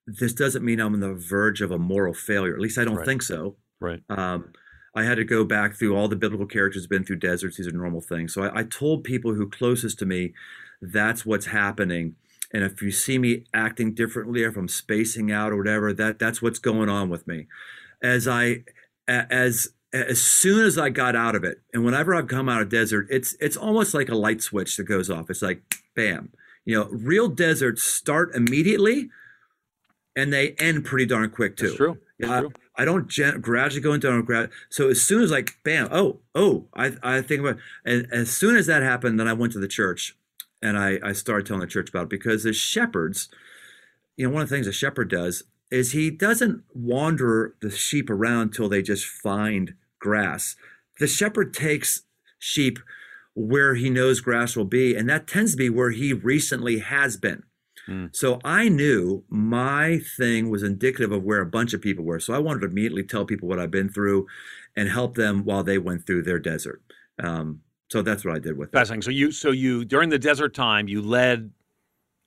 This 0.07 0.33
doesn't 0.33 0.65
mean 0.65 0.79
I'm 0.79 0.93
on 0.93 0.99
the 0.99 1.13
verge 1.13 1.61
of 1.61 1.71
a 1.71 1.77
moral 1.79 2.13
failure. 2.13 2.53
At 2.53 2.59
least 2.59 2.77
I 2.77 2.83
don't 2.85 2.95
Right. 2.97 3.05
think 3.05 3.21
so. 3.21 3.55
Right. 3.79 4.01
Um, 4.09 4.51
I 4.95 5.03
had 5.03 5.15
to 5.15 5.23
go 5.23 5.43
back 5.45 5.75
through 5.75 5.95
all 5.95 6.07
the 6.07 6.15
biblical 6.15 6.45
characters 6.45 6.85
been 6.87 7.03
through 7.05 7.17
deserts. 7.17 7.57
These 7.57 7.67
are 7.67 7.71
normal 7.71 8.01
things. 8.01 8.33
So 8.33 8.43
I, 8.43 8.59
I 8.59 8.63
told 8.63 9.03
people 9.03 9.33
who 9.33 9.49
closest 9.49 9.99
to 9.99 10.05
me, 10.05 10.33
that's 10.81 11.25
what's 11.25 11.45
happening. 11.47 12.15
And 12.53 12.63
if 12.63 12.81
you 12.81 12.91
see 12.91 13.17
me 13.17 13.45
acting 13.53 13.93
differently, 13.93 14.43
or 14.43 14.49
if 14.49 14.57
I'm 14.57 14.67
spacing 14.67 15.31
out 15.31 15.53
or 15.53 15.57
whatever, 15.57 15.93
that 15.93 16.19
that's 16.19 16.41
what's 16.41 16.59
going 16.59 16.89
on 16.89 17.09
with 17.09 17.25
me. 17.25 17.47
As 18.03 18.27
I 18.27 18.63
as 19.07 19.69
as 19.93 20.21
soon 20.21 20.65
as 20.65 20.77
I 20.77 20.89
got 20.89 21.15
out 21.15 21.35
of 21.35 21.43
it, 21.45 21.61
and 21.73 21.85
whenever 21.85 22.13
I've 22.13 22.27
come 22.27 22.49
out 22.49 22.61
of 22.61 22.67
desert, 22.69 23.07
it's 23.09 23.35
it's 23.39 23.55
almost 23.55 23.93
like 23.93 24.09
a 24.09 24.15
light 24.15 24.41
switch 24.41 24.75
that 24.77 24.83
goes 24.83 25.09
off. 25.09 25.29
It's 25.29 25.41
like 25.41 25.61
bam. 25.95 26.31
You 26.65 26.77
know, 26.77 26.89
real 26.91 27.29
deserts 27.29 27.83
start 27.83 28.35
immediately 28.35 29.09
and 30.15 30.31
they 30.31 30.51
end 30.59 30.85
pretty 30.85 31.05
darn 31.05 31.29
quick 31.29 31.57
too. 31.57 31.67
That's 31.67 31.77
true. 31.77 31.97
That's 32.19 32.31
I, 32.31 32.39
true. 32.41 32.51
I 32.75 32.85
don't 32.85 33.07
gen- 33.07 33.41
gradually 33.41 33.81
go 33.81 33.93
into 33.93 34.09
uh, 34.09 34.13
on 34.13 34.25
grad. 34.25 34.49
So 34.69 34.89
as 34.89 35.01
soon 35.01 35.23
as 35.23 35.31
like 35.31 35.57
bam, 35.63 35.87
oh 35.91 36.19
oh, 36.35 36.67
I 36.73 36.93
I 37.03 37.21
think 37.21 37.41
about 37.41 37.57
and 37.85 38.07
as 38.11 38.35
soon 38.35 38.55
as 38.55 38.67
that 38.67 38.83
happened, 38.83 39.19
then 39.19 39.27
I 39.27 39.33
went 39.33 39.53
to 39.53 39.59
the 39.59 39.67
church 39.67 40.15
and 40.61 40.77
I 40.77 40.99
I 41.03 41.13
started 41.13 41.45
telling 41.45 41.61
the 41.61 41.67
church 41.67 41.89
about 41.89 42.03
it 42.03 42.09
because 42.09 42.45
as 42.45 42.55
shepherds, 42.55 43.29
you 44.15 44.27
know, 44.27 44.33
one 44.33 44.43
of 44.43 44.49
the 44.49 44.55
things 44.55 44.67
a 44.67 44.71
shepherd 44.71 45.09
does 45.09 45.43
is 45.69 45.91
he 45.93 46.11
doesn't 46.11 46.63
wander 46.73 47.55
the 47.61 47.71
sheep 47.71 48.09
around 48.09 48.51
till 48.51 48.67
they 48.67 48.81
just 48.81 49.05
find 49.05 49.75
grass. 49.99 50.55
The 50.99 51.07
shepherd 51.07 51.53
takes 51.53 52.03
sheep 52.37 52.79
where 53.33 53.75
he 53.75 53.89
knows 53.89 54.19
grass 54.19 54.57
will 54.57 54.65
be, 54.65 54.95
and 54.95 55.09
that 55.09 55.27
tends 55.27 55.51
to 55.51 55.57
be 55.57 55.69
where 55.69 55.91
he 55.91 56.11
recently 56.11 56.79
has 56.79 57.15
been. 57.15 57.43
Mm. 57.87 58.15
So 58.15 58.39
I 58.43 58.69
knew 58.69 59.23
my 59.29 59.99
thing 60.17 60.49
was 60.49 60.63
indicative 60.63 61.11
of 61.11 61.23
where 61.23 61.41
a 61.41 61.45
bunch 61.45 61.73
of 61.73 61.81
people 61.81 62.05
were. 62.05 62.19
So 62.19 62.33
I 62.33 62.39
wanted 62.39 62.61
to 62.61 62.67
immediately 62.67 63.03
tell 63.03 63.25
people 63.25 63.47
what 63.47 63.59
I've 63.59 63.71
been 63.71 63.89
through 63.89 64.27
and 64.75 64.89
help 64.89 65.15
them 65.15 65.43
while 65.43 65.63
they 65.63 65.77
went 65.77 66.05
through 66.05 66.23
their 66.23 66.39
desert. 66.39 66.81
Um, 67.19 67.61
so 67.89 68.01
that's 68.01 68.23
what 68.23 68.35
I 68.35 68.39
did 68.39 68.57
with 68.57 68.71
Fascinating. 68.71 69.01
So 69.01 69.11
you, 69.11 69.31
so 69.31 69.51
you 69.51 69.83
during 69.83 70.09
the 70.09 70.19
desert 70.19 70.53
time, 70.53 70.87
you 70.87 71.01
led 71.01 71.51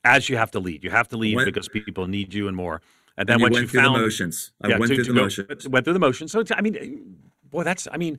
as 0.04 0.28
you 0.28 0.36
have 0.36 0.50
to 0.52 0.60
lead. 0.60 0.84
You 0.84 0.90
have 0.90 1.08
to 1.08 1.16
lead 1.16 1.38
because 1.44 1.68
people 1.68 2.06
need 2.06 2.34
you 2.34 2.48
and 2.48 2.56
more. 2.56 2.82
And 3.16 3.28
then 3.28 3.34
and 3.34 3.42
once 3.42 3.54
went 3.54 3.62
you 3.62 3.68
through 3.68 3.80
found 3.80 3.96
the 3.96 4.00
motions, 4.00 4.52
I 4.60 4.68
yeah, 4.68 4.78
went 4.78 4.90
to, 4.90 4.96
through 4.96 5.04
to 5.04 5.12
the 5.12 5.18
go, 5.18 5.22
motions. 5.22 5.68
Went 5.68 5.84
through 5.84 5.92
the 5.92 6.00
motions. 6.00 6.32
So 6.32 6.42
I 6.52 6.60
mean, 6.60 7.16
boy, 7.48 7.62
that's 7.62 7.86
I 7.90 7.96
mean, 7.96 8.18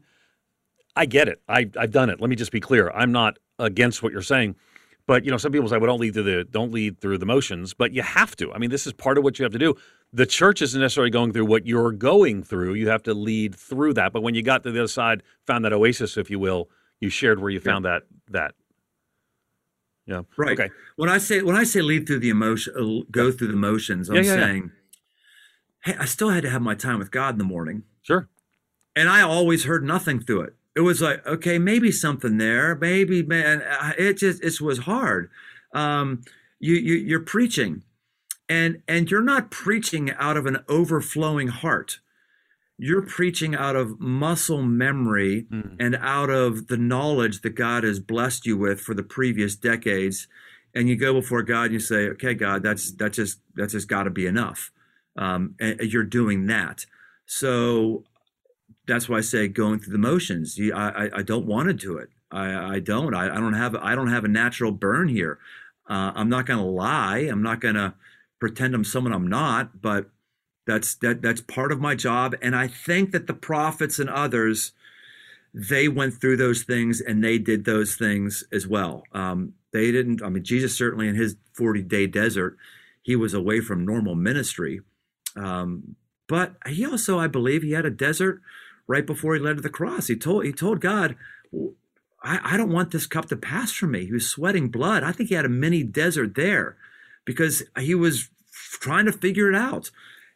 I 0.95 1.05
get 1.05 1.27
it. 1.27 1.41
I 1.49 1.69
I've 1.77 1.91
done 1.91 2.09
it. 2.09 2.21
Let 2.21 2.29
me 2.29 2.35
just 2.35 2.51
be 2.51 2.61
clear. 2.61 2.89
I'm 2.91 3.11
not 3.11 3.37
against 3.59 4.01
what 4.01 4.11
you're 4.11 4.21
saying. 4.21 4.55
But 5.07 5.23
you 5.23 5.31
know, 5.31 5.37
some 5.37 5.51
people 5.51 5.69
say, 5.69 5.77
"Well, 5.77 5.87
don't 5.87 5.99
lead 5.99 6.13
through 6.13 6.23
the 6.23 6.43
don't 6.43 6.71
lead 6.71 6.99
through 6.99 7.19
the 7.19 7.25
motions," 7.25 7.73
but 7.73 7.91
you 7.93 8.01
have 8.01 8.35
to. 8.37 8.51
I 8.53 8.57
mean, 8.57 8.71
this 8.71 8.87
is 8.87 8.93
part 8.93 9.17
of 9.17 9.23
what 9.23 9.37
you 9.37 9.43
have 9.43 9.51
to 9.51 9.59
do. 9.59 9.75
The 10.11 10.25
church 10.25 10.61
isn't 10.61 10.79
necessarily 10.79 11.11
going 11.11 11.31
through 11.31 11.45
what 11.45 11.67
you're 11.67 11.91
going 11.91 12.43
through. 12.43 12.73
You 12.73 12.89
have 12.89 13.03
to 13.03 13.13
lead 13.13 13.55
through 13.55 13.93
that. 13.95 14.13
But 14.13 14.23
when 14.23 14.33
you 14.33 14.41
got 14.41 14.63
to 14.63 14.71
the 14.71 14.79
other 14.79 14.87
side, 14.87 15.21
found 15.45 15.63
that 15.65 15.73
oasis, 15.73 16.17
if 16.17 16.29
you 16.31 16.39
will, 16.39 16.69
you 16.99 17.09
shared 17.09 17.39
where 17.39 17.51
you 17.51 17.59
yeah. 17.59 17.71
found 17.71 17.85
that 17.85 18.03
that. 18.29 18.55
Yeah. 20.07 20.21
Right. 20.37 20.59
Okay. 20.59 20.71
When 20.95 21.09
I 21.09 21.19
say 21.19 21.41
when 21.43 21.55
I 21.55 21.63
say 21.63 21.81
lead 21.81 22.07
through 22.07 22.19
the 22.19 22.29
emotion, 22.29 22.73
uh, 22.75 23.05
go 23.11 23.31
through 23.31 23.49
the 23.49 23.55
motions, 23.55 24.09
I'm 24.09 24.15
yeah, 24.15 24.21
yeah, 24.23 24.35
saying, 24.35 24.71
hey, 25.83 25.95
I 25.99 26.05
still 26.05 26.29
had 26.29 26.41
to 26.43 26.49
have 26.49 26.61
my 26.61 26.73
time 26.73 26.97
with 26.97 27.11
God 27.11 27.35
in 27.35 27.37
the 27.37 27.43
morning. 27.43 27.83
Sure. 28.01 28.27
And 28.95 29.09
I 29.09 29.21
always 29.21 29.65
heard 29.65 29.83
nothing 29.83 30.19
through 30.19 30.41
it 30.41 30.55
it 30.75 30.81
was 30.81 31.01
like 31.01 31.25
okay 31.25 31.57
maybe 31.57 31.91
something 31.91 32.37
there. 32.37 32.75
Maybe 32.75 33.23
man 33.23 33.63
it 33.97 34.13
just 34.13 34.43
it 34.43 34.61
was 34.61 34.79
hard. 34.79 35.29
Um, 35.73 36.21
you, 36.59 36.75
you 36.75 36.95
you're 36.95 37.19
preaching 37.21 37.83
and 38.47 38.81
and 38.87 39.09
you're 39.09 39.21
not 39.21 39.51
preaching 39.51 40.11
out 40.11 40.37
of 40.37 40.45
an 40.45 40.59
overflowing 40.67 41.47
heart. 41.47 41.99
You're 42.77 43.03
preaching 43.03 43.55
out 43.55 43.77
of 43.77 43.99
muscle 44.01 44.61
memory 44.61 45.47
mm. 45.49 45.77
and 45.79 45.95
out 45.95 46.29
of 46.29 46.67
the 46.67 46.77
knowledge 46.77 47.41
that 47.41 47.51
God 47.51 47.85
has 47.85 47.99
blessed 48.01 48.45
you 48.45 48.57
with 48.57 48.81
for 48.81 48.93
the 48.93 49.03
previous 49.03 49.55
decades. 49.55 50.27
And 50.73 50.89
you 50.89 50.97
go 50.97 51.13
before 51.13 51.41
God 51.41 51.65
and 51.65 51.73
you 51.73 51.79
say 51.79 52.09
okay 52.09 52.33
God 52.33 52.63
that's 52.63 52.91
that's 52.91 53.15
just 53.15 53.39
that's 53.55 53.71
just 53.71 53.87
got 53.87 54.03
to 54.03 54.09
be 54.09 54.27
enough. 54.27 54.71
Um, 55.17 55.55
and 55.59 55.79
you're 55.79 56.03
doing 56.03 56.47
that. 56.47 56.85
So 57.25 58.03
that's 58.87 59.09
why 59.09 59.17
I 59.17 59.21
say 59.21 59.47
going 59.47 59.79
through 59.79 59.93
the 59.93 59.99
motions. 59.99 60.59
I, 60.59 60.89
I, 60.89 61.09
I 61.17 61.21
don't 61.21 61.45
want 61.45 61.67
to 61.67 61.73
do 61.73 61.97
it. 61.97 62.09
I, 62.31 62.75
I 62.75 62.79
don't. 62.79 63.13
I, 63.13 63.35
I, 63.35 63.39
don't 63.39 63.53
have. 63.53 63.75
I 63.75 63.95
don't 63.95 64.11
have 64.11 64.23
a 64.23 64.29
natural 64.29 64.71
burn 64.71 65.07
here. 65.07 65.39
Uh, 65.89 66.11
I'm 66.15 66.29
not 66.29 66.45
going 66.45 66.59
to 66.59 66.65
lie. 66.65 67.19
I'm 67.19 67.43
not 67.43 67.61
going 67.61 67.75
to 67.75 67.93
pretend 68.39 68.75
I'm 68.75 68.83
someone 68.83 69.13
I'm 69.13 69.27
not. 69.27 69.81
But 69.81 70.09
that's 70.65 70.95
that. 70.95 71.21
That's 71.21 71.41
part 71.41 71.71
of 71.71 71.79
my 71.79 71.95
job. 71.95 72.35
And 72.41 72.55
I 72.55 72.67
think 72.67 73.11
that 73.11 73.27
the 73.27 73.33
prophets 73.33 73.99
and 73.99 74.09
others, 74.09 74.73
they 75.53 75.87
went 75.87 76.15
through 76.15 76.37
those 76.37 76.63
things 76.63 77.01
and 77.01 77.23
they 77.23 77.37
did 77.37 77.65
those 77.65 77.95
things 77.95 78.43
as 78.51 78.67
well. 78.67 79.03
Um, 79.13 79.53
they 79.71 79.91
didn't. 79.91 80.21
I 80.23 80.29
mean, 80.29 80.43
Jesus 80.43 80.77
certainly 80.77 81.07
in 81.07 81.15
his 81.15 81.35
40 81.53 81.83
day 81.83 82.07
desert, 82.07 82.57
he 83.01 83.15
was 83.15 83.33
away 83.33 83.61
from 83.61 83.85
normal 83.85 84.15
ministry. 84.15 84.81
Um, 85.35 85.95
but 86.27 86.55
he 86.67 86.85
also, 86.85 87.19
I 87.19 87.27
believe, 87.27 87.61
he 87.61 87.73
had 87.73 87.85
a 87.85 87.91
desert 87.91 88.41
right 88.87 89.05
before 89.05 89.35
he 89.35 89.39
led 89.41 89.57
to 89.57 89.61
the 89.61 89.69
cross. 89.69 90.07
He 90.07 90.15
told 90.15 90.45
he 90.45 90.51
told 90.51 90.81
God, 90.81 91.15
I, 92.23 92.39
I 92.43 92.57
don't 92.57 92.71
want 92.71 92.91
this 92.91 93.05
cup 93.05 93.27
to 93.27 93.37
pass 93.37 93.71
from 93.71 93.91
me. 93.91 94.05
He 94.05 94.11
was 94.11 94.29
sweating 94.29 94.69
blood. 94.69 95.03
I 95.03 95.11
think 95.11 95.29
he 95.29 95.35
had 95.35 95.45
a 95.45 95.49
mini 95.49 95.83
desert 95.83 96.35
there 96.35 96.77
because 97.23 97.63
he 97.79 97.95
was 97.95 98.29
trying 98.79 99.05
to 99.05 99.11
figure 99.11 99.49
it 99.49 99.55
out. 99.55 99.91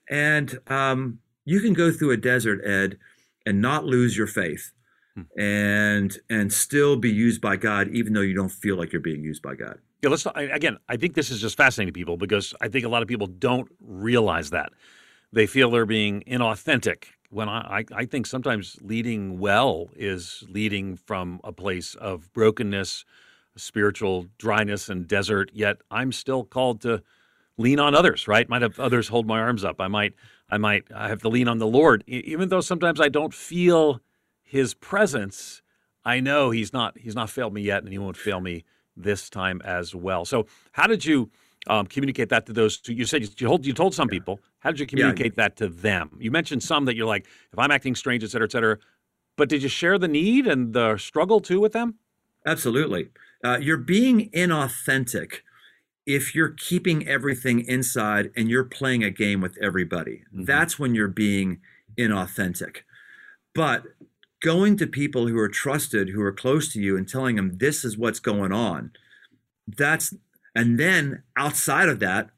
And 0.09 0.59
um, 0.67 1.19
you 1.45 1.61
can 1.61 1.73
go 1.73 1.91
through 1.91 2.11
a 2.11 2.17
desert, 2.17 2.63
Ed, 2.65 2.97
and 3.45 3.61
not 3.61 3.85
lose 3.85 4.17
your 4.17 4.27
faith 4.27 4.71
hmm. 5.15 5.21
and 5.39 6.17
and 6.29 6.53
still 6.53 6.95
be 6.95 7.11
used 7.11 7.41
by 7.41 7.55
God, 7.55 7.89
even 7.89 8.13
though 8.13 8.21
you 8.21 8.35
don't 8.35 8.51
feel 8.51 8.75
like 8.75 8.91
you're 8.91 9.01
being 9.01 9.23
used 9.23 9.41
by 9.41 9.55
God. 9.55 9.79
Yeah, 10.01 10.09
let's 10.09 10.25
again. 10.35 10.77
I 10.87 10.95
think 10.95 11.15
this 11.15 11.29
is 11.29 11.41
just 11.41 11.57
fascinating 11.57 11.93
to 11.93 11.97
people 11.97 12.17
because 12.17 12.53
I 12.61 12.69
think 12.69 12.85
a 12.85 12.89
lot 12.89 13.01
of 13.01 13.07
people 13.07 13.27
don't 13.27 13.69
realize 13.81 14.51
that 14.51 14.71
they 15.33 15.45
feel 15.45 15.69
they're 15.69 15.85
being 15.85 16.23
inauthentic 16.27 17.05
when 17.29 17.47
I, 17.47 17.85
I 17.93 18.05
think 18.05 18.25
sometimes 18.25 18.77
leading 18.81 19.39
well 19.39 19.89
is 19.95 20.43
leading 20.49 20.97
from 20.97 21.39
a 21.43 21.51
place 21.51 21.95
of 21.95 22.31
brokenness, 22.33 23.05
spiritual 23.55 24.27
dryness, 24.37 24.89
and 24.89 25.07
desert. 25.07 25.51
Yet 25.53 25.77
I'm 25.91 26.11
still 26.11 26.43
called 26.43 26.81
to 26.81 27.03
lean 27.57 27.79
on 27.79 27.93
others. 27.93 28.27
Right? 28.27 28.49
Might 28.49 28.63
have 28.63 28.79
others 28.79 29.09
hold 29.09 29.27
my 29.27 29.39
arms 29.39 29.63
up. 29.63 29.79
I 29.79 29.87
might, 29.87 30.13
I 30.49 30.57
might 30.57 30.85
I 30.93 31.09
have 31.09 31.21
to 31.21 31.29
lean 31.29 31.47
on 31.47 31.59
the 31.59 31.67
Lord, 31.67 32.03
even 32.07 32.49
though 32.49 32.61
sometimes 32.61 32.99
I 32.99 33.09
don't 33.09 33.33
feel 33.33 34.01
His 34.41 34.73
presence. 34.73 35.61
I 36.03 36.19
know 36.19 36.49
He's 36.49 36.73
not 36.73 36.97
He's 36.97 37.15
not 37.15 37.29
failed 37.29 37.53
me 37.53 37.61
yet, 37.61 37.83
and 37.83 37.91
He 37.91 37.99
won't 37.99 38.17
fail 38.17 38.41
me 38.41 38.63
this 38.97 39.29
time 39.29 39.61
as 39.63 39.93
well. 39.93 40.25
So, 40.25 40.47
how 40.71 40.87
did 40.87 41.05
you? 41.05 41.29
Um, 41.67 41.85
communicate 41.87 42.29
that 42.29 42.45
to 42.45 42.53
those 42.53 42.79
two? 42.79 42.93
You 42.93 43.05
said 43.05 43.21
you 43.21 43.27
told 43.27 43.65
you 43.65 43.73
told 43.73 43.93
some 43.93 44.07
people. 44.07 44.39
How 44.59 44.71
did 44.71 44.79
you 44.79 44.87
communicate 44.87 45.33
yeah. 45.37 45.43
that 45.43 45.55
to 45.57 45.69
them? 45.69 46.11
You 46.19 46.31
mentioned 46.31 46.63
some 46.63 46.85
that 46.85 46.95
you're 46.95 47.07
like, 47.07 47.27
if 47.51 47.59
I'm 47.59 47.71
acting 47.71 47.95
strange, 47.95 48.23
et 48.23 48.29
cetera, 48.29 48.45
et 48.45 48.51
cetera. 48.51 48.77
But 49.37 49.49
did 49.49 49.63
you 49.63 49.69
share 49.69 49.97
the 49.97 50.07
need 50.07 50.47
and 50.47 50.73
the 50.73 50.97
struggle 50.97 51.39
too 51.39 51.61
with 51.61 51.71
them? 51.71 51.95
Absolutely. 52.45 53.09
Uh, 53.43 53.57
you're 53.61 53.77
being 53.77 54.29
inauthentic 54.31 55.41
if 56.05 56.33
you're 56.33 56.49
keeping 56.57 57.07
everything 57.07 57.65
inside 57.65 58.31
and 58.35 58.49
you're 58.49 58.63
playing 58.63 59.03
a 59.03 59.09
game 59.09 59.41
with 59.41 59.57
everybody. 59.61 60.23
Mm-hmm. 60.33 60.45
That's 60.45 60.79
when 60.79 60.95
you're 60.95 61.07
being 61.07 61.59
inauthentic. 61.97 62.77
But 63.53 63.83
going 64.41 64.77
to 64.77 64.87
people 64.87 65.27
who 65.27 65.37
are 65.37 65.49
trusted, 65.49 66.09
who 66.09 66.21
are 66.21 66.31
close 66.31 66.71
to 66.73 66.81
you, 66.81 66.97
and 66.97 67.07
telling 67.07 67.35
them 67.35 67.57
this 67.57 67.85
is 67.85 67.97
what's 67.97 68.19
going 68.19 68.51
on, 68.51 68.91
that's 69.67 70.13
and 70.55 70.79
then 70.79 71.23
outside 71.37 71.89
of 71.89 71.99
that, 71.99 72.29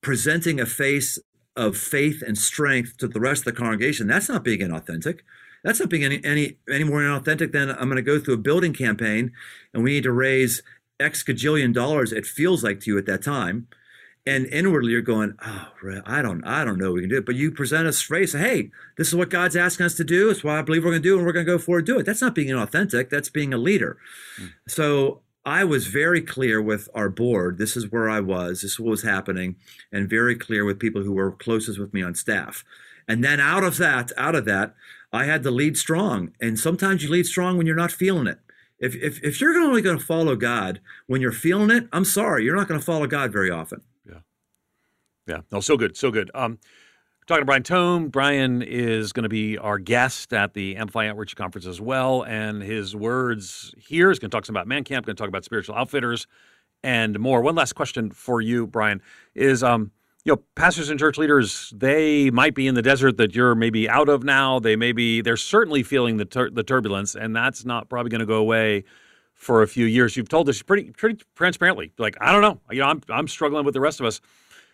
presenting 0.00 0.60
a 0.60 0.66
face 0.66 1.18
of 1.56 1.76
faith 1.76 2.22
and 2.26 2.38
strength 2.38 2.96
to 2.98 3.08
the 3.08 3.20
rest 3.20 3.46
of 3.46 3.54
the 3.54 3.60
congregation, 3.60 4.06
that's 4.06 4.28
not 4.28 4.44
being 4.44 4.60
inauthentic. 4.60 5.20
That's 5.62 5.80
not 5.80 5.90
being 5.90 6.04
any, 6.04 6.24
any, 6.24 6.56
any 6.70 6.84
more 6.84 7.00
inauthentic 7.00 7.52
than 7.52 7.70
I'm 7.70 7.88
going 7.88 7.96
to 7.96 8.02
go 8.02 8.18
through 8.18 8.34
a 8.34 8.38
building 8.38 8.72
campaign 8.72 9.32
and 9.74 9.82
we 9.82 9.90
need 9.90 10.04
to 10.04 10.12
raise 10.12 10.62
X 11.00 11.22
gajillion 11.24 11.72
dollars, 11.72 12.12
it 12.12 12.26
feels 12.26 12.62
like 12.62 12.80
to 12.80 12.90
you 12.90 12.98
at 12.98 13.06
that 13.06 13.22
time. 13.22 13.66
And 14.26 14.46
inwardly 14.46 14.92
you're 14.92 15.00
going, 15.00 15.34
oh, 15.42 15.68
I 16.04 16.20
don't, 16.20 16.44
I 16.44 16.62
don't 16.62 16.78
know 16.78 16.92
we 16.92 17.00
can 17.00 17.08
do 17.08 17.16
it. 17.16 17.26
But 17.26 17.36
you 17.36 17.50
present 17.50 17.88
a 17.88 17.92
face, 17.92 18.34
hey, 18.34 18.70
this 18.98 19.08
is 19.08 19.14
what 19.14 19.30
God's 19.30 19.56
asking 19.56 19.86
us 19.86 19.94
to 19.94 20.04
do. 20.04 20.28
It's 20.28 20.44
what 20.44 20.56
I 20.56 20.62
believe 20.62 20.84
we're 20.84 20.90
going 20.90 21.02
to 21.02 21.08
do, 21.08 21.16
and 21.16 21.26
we're 21.26 21.32
going 21.32 21.46
to 21.46 21.50
go 21.52 21.58
forward 21.58 21.80
and 21.80 21.86
do 21.86 21.98
it. 21.98 22.06
That's 22.06 22.20
not 22.20 22.34
being 22.34 22.48
inauthentic. 22.48 23.08
That's 23.08 23.30
being 23.30 23.54
a 23.54 23.58
leader. 23.58 23.96
Mm. 24.38 24.52
So 24.68 25.22
I 25.44 25.64
was 25.64 25.86
very 25.86 26.20
clear 26.20 26.60
with 26.60 26.88
our 26.94 27.08
board. 27.08 27.58
This 27.58 27.76
is 27.76 27.90
where 27.90 28.10
I 28.10 28.20
was. 28.20 28.62
This 28.62 28.72
is 28.72 28.80
what 28.80 28.90
was 28.90 29.02
happening, 29.02 29.56
and 29.90 30.08
very 30.08 30.36
clear 30.36 30.64
with 30.64 30.78
people 30.78 31.02
who 31.02 31.12
were 31.12 31.32
closest 31.32 31.78
with 31.78 31.94
me 31.94 32.02
on 32.02 32.14
staff. 32.14 32.64
And 33.08 33.24
then 33.24 33.40
out 33.40 33.64
of 33.64 33.78
that, 33.78 34.12
out 34.16 34.34
of 34.34 34.44
that, 34.44 34.74
I 35.12 35.24
had 35.24 35.42
to 35.42 35.50
lead 35.50 35.76
strong. 35.76 36.32
And 36.40 36.58
sometimes 36.58 37.02
you 37.02 37.10
lead 37.10 37.26
strong 37.26 37.56
when 37.56 37.66
you're 37.66 37.74
not 37.74 37.90
feeling 37.90 38.26
it. 38.26 38.38
If 38.78 38.94
if, 38.94 39.22
if 39.22 39.40
you're 39.40 39.58
only 39.58 39.82
going 39.82 39.98
to 39.98 40.04
follow 40.04 40.36
God 40.36 40.80
when 41.06 41.20
you're 41.20 41.32
feeling 41.32 41.70
it, 41.70 41.88
I'm 41.92 42.04
sorry, 42.04 42.44
you're 42.44 42.56
not 42.56 42.68
going 42.68 42.80
to 42.80 42.86
follow 42.86 43.06
God 43.06 43.32
very 43.32 43.50
often. 43.50 43.82
Yeah, 44.06 44.20
yeah. 45.26 45.40
No, 45.50 45.60
so 45.60 45.76
good, 45.76 45.96
so 45.96 46.10
good. 46.10 46.30
Um, 46.34 46.58
talking 47.30 47.42
to 47.42 47.46
Brian 47.46 47.62
Tome. 47.62 48.08
Brian 48.08 48.60
is 48.60 49.12
going 49.12 49.22
to 49.22 49.28
be 49.28 49.56
our 49.56 49.78
guest 49.78 50.32
at 50.32 50.52
the 50.52 50.76
Amplify 50.76 51.08
Outreach 51.08 51.36
Conference 51.36 51.64
as 51.64 51.80
well. 51.80 52.22
And 52.24 52.60
his 52.60 52.96
words 52.96 53.72
here 53.78 54.10
is 54.10 54.18
going 54.18 54.30
to 54.30 54.36
talk 54.36 54.44
some 54.44 54.56
about 54.56 54.66
Man 54.66 54.82
Camp, 54.82 55.06
going 55.06 55.14
to 55.14 55.20
talk 55.20 55.28
about 55.28 55.44
spiritual 55.44 55.76
outfitters 55.76 56.26
and 56.82 57.20
more. 57.20 57.40
One 57.40 57.54
last 57.54 57.74
question 57.74 58.10
for 58.10 58.40
you, 58.40 58.66
Brian, 58.66 59.00
is 59.36 59.62
um, 59.62 59.92
you 60.24 60.32
know, 60.32 60.42
pastors 60.56 60.90
and 60.90 60.98
church 60.98 61.18
leaders, 61.18 61.72
they 61.76 62.30
might 62.30 62.56
be 62.56 62.66
in 62.66 62.74
the 62.74 62.82
desert 62.82 63.16
that 63.18 63.32
you're 63.32 63.54
maybe 63.54 63.88
out 63.88 64.08
of 64.08 64.24
now. 64.24 64.58
They 64.58 64.74
may 64.74 64.90
be, 64.90 65.20
they're 65.20 65.36
certainly 65.36 65.84
feeling 65.84 66.16
the, 66.16 66.24
tur- 66.24 66.50
the 66.50 66.64
turbulence, 66.64 67.14
and 67.14 67.34
that's 67.36 67.64
not 67.64 67.88
probably 67.88 68.10
going 68.10 68.20
to 68.20 68.26
go 68.26 68.38
away 68.38 68.82
for 69.34 69.62
a 69.62 69.68
few 69.68 69.86
years. 69.86 70.16
You've 70.16 70.28
told 70.28 70.48
us 70.48 70.62
pretty, 70.62 70.90
pretty 70.90 71.22
transparently, 71.36 71.92
like, 71.96 72.16
I 72.20 72.32
don't 72.32 72.42
know, 72.42 72.60
you 72.72 72.80
know, 72.80 72.86
I'm, 72.86 73.02
I'm 73.08 73.28
struggling 73.28 73.64
with 73.64 73.74
the 73.74 73.80
rest 73.80 74.00
of 74.00 74.06
us 74.06 74.20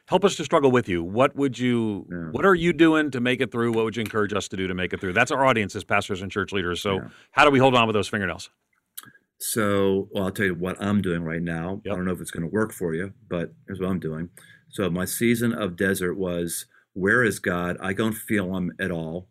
help 0.06 0.24
us 0.24 0.36
to 0.36 0.44
struggle 0.44 0.70
with 0.70 0.88
you. 0.88 1.04
What 1.04 1.36
would 1.36 1.58
you? 1.58 2.06
Yeah. 2.10 2.16
What 2.30 2.46
are 2.46 2.54
you 2.54 2.72
doing 2.72 3.10
to 3.10 3.20
make 3.20 3.40
it 3.40 3.52
through? 3.52 3.72
What 3.72 3.84
would 3.84 3.96
you 3.96 4.00
encourage 4.00 4.32
us 4.32 4.48
to 4.48 4.56
do 4.56 4.66
to 4.66 4.74
make 4.74 4.92
it 4.92 5.00
through? 5.00 5.12
That's 5.12 5.30
our 5.30 5.44
audience 5.44 5.76
as 5.76 5.84
pastors 5.84 6.22
and 6.22 6.30
church 6.30 6.52
leaders. 6.52 6.80
So, 6.80 6.96
yeah. 6.96 7.08
how 7.32 7.44
do 7.44 7.50
we 7.50 7.58
hold 7.58 7.74
on 7.74 7.86
with 7.86 7.94
those 7.94 8.08
fingernails? 8.08 8.50
So, 9.38 10.08
well, 10.12 10.24
I'll 10.24 10.30
tell 10.30 10.46
you 10.46 10.54
what 10.54 10.80
I'm 10.80 11.02
doing 11.02 11.22
right 11.22 11.42
now. 11.42 11.82
Yep. 11.84 11.92
I 11.92 11.96
don't 11.96 12.06
know 12.06 12.12
if 12.12 12.20
it's 12.20 12.30
going 12.30 12.48
to 12.48 12.52
work 12.52 12.72
for 12.72 12.94
you, 12.94 13.12
but 13.28 13.52
here's 13.66 13.80
what 13.80 13.90
I'm 13.90 14.00
doing. 14.00 14.30
So, 14.70 14.88
my 14.88 15.04
season 15.04 15.52
of 15.52 15.76
desert 15.76 16.14
was 16.14 16.66
where 16.94 17.22
is 17.22 17.38
God? 17.38 17.76
I 17.80 17.92
don't 17.92 18.14
feel 18.14 18.56
Him 18.56 18.72
at 18.80 18.90
all. 18.90 19.28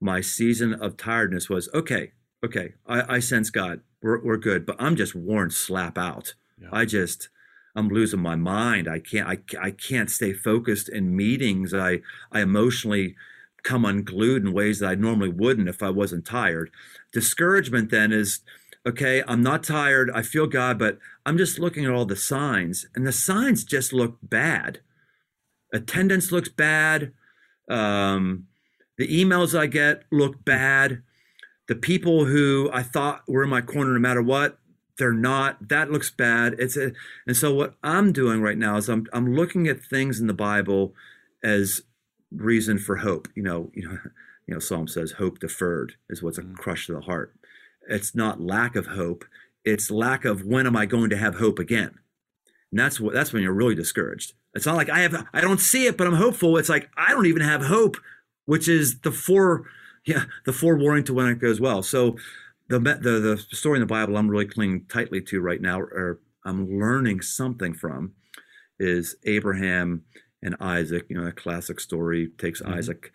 My 0.00 0.20
season 0.20 0.74
of 0.74 0.96
tiredness 0.96 1.48
was 1.48 1.68
okay, 1.72 2.12
okay, 2.44 2.74
I, 2.86 3.16
I 3.16 3.18
sense 3.20 3.50
God. 3.50 3.80
We're, 4.02 4.22
we're 4.22 4.36
good, 4.36 4.66
but 4.66 4.76
I'm 4.78 4.96
just 4.96 5.14
worn 5.14 5.50
slap 5.50 5.96
out. 5.96 6.34
Yeah. 6.60 6.68
I 6.72 6.84
just, 6.84 7.30
I'm 7.74 7.88
losing 7.88 8.20
my 8.20 8.36
mind. 8.36 8.88
I 8.88 8.98
can't, 9.00 9.28
I, 9.28 9.38
I 9.60 9.70
can't 9.70 10.10
stay 10.10 10.32
focused 10.32 10.88
in 10.88 11.16
meetings. 11.16 11.74
I, 11.74 12.00
I 12.30 12.40
emotionally 12.40 13.16
come 13.64 13.84
unglued 13.84 14.44
in 14.44 14.52
ways 14.52 14.78
that 14.78 14.90
I 14.90 14.94
normally 14.94 15.30
wouldn't 15.30 15.68
if 15.68 15.82
I 15.82 15.90
wasn't 15.90 16.24
tired. 16.24 16.70
Discouragement 17.12 17.90
then 17.90 18.12
is, 18.12 18.40
okay, 18.86 19.22
I'm 19.26 19.42
not 19.42 19.64
tired. 19.64 20.10
I 20.14 20.22
feel 20.22 20.46
God, 20.46 20.78
but 20.78 20.98
I'm 21.26 21.38
just 21.38 21.58
looking 21.58 21.84
at 21.84 21.90
all 21.90 22.04
the 22.04 22.16
signs, 22.16 22.86
and 22.94 23.06
the 23.06 23.12
signs 23.12 23.64
just 23.64 23.92
look 23.92 24.18
bad. 24.22 24.80
Attendance 25.72 26.30
looks 26.30 26.50
bad. 26.50 27.12
Um, 27.68 28.46
the 28.98 29.08
emails 29.08 29.58
I 29.58 29.66
get 29.66 30.04
look 30.12 30.44
bad. 30.44 31.02
The 31.66 31.74
people 31.74 32.26
who 32.26 32.70
I 32.72 32.82
thought 32.82 33.22
were 33.26 33.42
in 33.42 33.50
my 33.50 33.62
corner 33.62 33.94
no 33.94 33.98
matter 33.98 34.22
what, 34.22 34.58
they're 34.98 35.12
not. 35.12 35.68
That 35.68 35.90
looks 35.90 36.10
bad. 36.10 36.54
It's 36.58 36.76
a, 36.76 36.92
and 37.26 37.36
so 37.36 37.54
what 37.54 37.74
I'm 37.82 38.12
doing 38.12 38.40
right 38.40 38.58
now 38.58 38.76
is 38.76 38.88
I'm 38.88 39.06
I'm 39.12 39.34
looking 39.34 39.66
at 39.66 39.82
things 39.82 40.20
in 40.20 40.26
the 40.26 40.34
Bible 40.34 40.94
as 41.42 41.82
reason 42.32 42.78
for 42.78 42.96
hope. 42.96 43.28
You 43.34 43.42
know, 43.42 43.70
you 43.74 43.88
know, 43.88 43.98
you 44.46 44.54
know, 44.54 44.60
Psalm 44.60 44.88
says 44.88 45.12
hope 45.12 45.38
deferred 45.38 45.94
is 46.08 46.22
what's 46.22 46.38
a 46.38 46.42
mm. 46.42 46.54
crush 46.54 46.86
to 46.86 46.92
the 46.92 47.00
heart 47.00 47.34
it's 47.88 48.14
not 48.14 48.40
lack 48.40 48.76
of 48.76 48.86
hope 48.86 49.24
it's 49.64 49.90
lack 49.90 50.24
of 50.24 50.44
when 50.44 50.66
am 50.66 50.76
i 50.76 50.86
going 50.86 51.10
to 51.10 51.16
have 51.16 51.36
hope 51.36 51.58
again 51.58 51.98
and 52.70 52.80
that's 52.80 53.00
what 53.00 53.12
that's 53.12 53.32
when 53.32 53.42
you're 53.42 53.52
really 53.52 53.74
discouraged 53.74 54.32
it's 54.54 54.66
not 54.66 54.76
like 54.76 54.90
i 54.90 55.00
have 55.00 55.26
i 55.32 55.40
don't 55.40 55.60
see 55.60 55.86
it 55.86 55.96
but 55.96 56.06
i'm 56.06 56.14
hopeful 56.14 56.56
it's 56.56 56.68
like 56.68 56.88
i 56.96 57.10
don't 57.10 57.26
even 57.26 57.42
have 57.42 57.62
hope 57.62 57.96
which 58.46 58.68
is 58.68 59.00
the 59.00 59.12
four 59.12 59.64
yeah 60.06 60.24
the 60.44 60.52
forewarning 60.52 61.04
to 61.04 61.14
when 61.14 61.28
it 61.28 61.38
goes 61.38 61.60
well 61.60 61.82
so 61.82 62.16
the 62.78 62.94
the, 62.94 63.46
the 63.50 63.56
story 63.56 63.76
in 63.76 63.80
the 63.80 63.86
bible 63.86 64.16
i'm 64.16 64.28
really 64.28 64.46
clinging 64.46 64.84
tightly 64.86 65.20
to 65.20 65.40
right 65.40 65.60
now 65.60 65.80
or 65.80 66.20
i'm 66.44 66.78
learning 66.78 67.20
something 67.20 67.74
from 67.74 68.12
is 68.78 69.16
abraham 69.24 70.02
and 70.42 70.56
isaac 70.60 71.06
you 71.08 71.20
know 71.20 71.26
a 71.26 71.32
classic 71.32 71.80
story 71.80 72.28
takes 72.38 72.60
mm-hmm. 72.60 72.74
isaac 72.74 73.12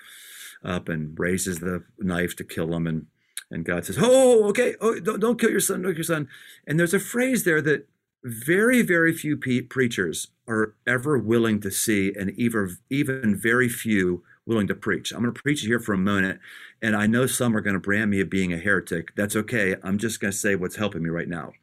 up 0.63 0.89
and 0.89 1.17
raises 1.17 1.59
the 1.59 1.83
knife 1.99 2.35
to 2.35 2.43
kill 2.43 2.73
him 2.73 2.87
and 2.87 3.05
and 3.51 3.65
God 3.65 3.85
says, 3.85 3.97
"Oh, 3.99 4.47
okay, 4.49 4.75
oh, 4.79 4.99
don't, 4.99 5.19
don't 5.19 5.39
kill 5.39 5.49
your 5.49 5.59
son, 5.59 5.81
don't 5.81 5.91
kill 5.91 5.97
your 5.97 6.03
son." 6.03 6.27
And 6.67 6.79
there's 6.79 6.93
a 6.93 6.99
phrase 6.99 7.43
there 7.43 7.61
that 7.61 7.87
very, 8.23 8.81
very 8.81 9.13
few 9.13 9.37
pe- 9.37 9.61
preachers 9.61 10.27
are 10.47 10.75
ever 10.85 11.17
willing 11.17 11.59
to 11.61 11.71
see, 11.71 12.13
and 12.17 12.31
even 12.31 12.77
even 12.89 13.35
very 13.35 13.69
few 13.69 14.23
willing 14.45 14.67
to 14.67 14.75
preach. 14.75 15.11
I'm 15.11 15.21
going 15.21 15.33
to 15.33 15.41
preach 15.41 15.61
here 15.61 15.79
for 15.79 15.93
a 15.93 15.97
moment, 15.97 16.39
and 16.81 16.95
I 16.95 17.07
know 17.07 17.25
some 17.25 17.55
are 17.55 17.61
going 17.61 17.73
to 17.73 17.79
brand 17.79 18.11
me 18.11 18.21
of 18.21 18.29
being 18.29 18.53
a 18.53 18.57
heretic. 18.57 19.15
That's 19.15 19.35
okay. 19.35 19.75
I'm 19.83 19.97
just 19.97 20.19
going 20.19 20.31
to 20.31 20.37
say 20.37 20.55
what's 20.55 20.75
helping 20.75 21.03
me 21.03 21.09
right 21.09 21.27
now. 21.27 21.53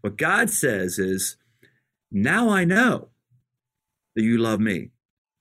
What 0.00 0.16
God 0.16 0.50
says 0.50 0.98
is, 0.98 1.36
"Now 2.10 2.48
I 2.48 2.64
know 2.64 3.08
that 4.14 4.22
you 4.22 4.38
love 4.38 4.60
me 4.60 4.90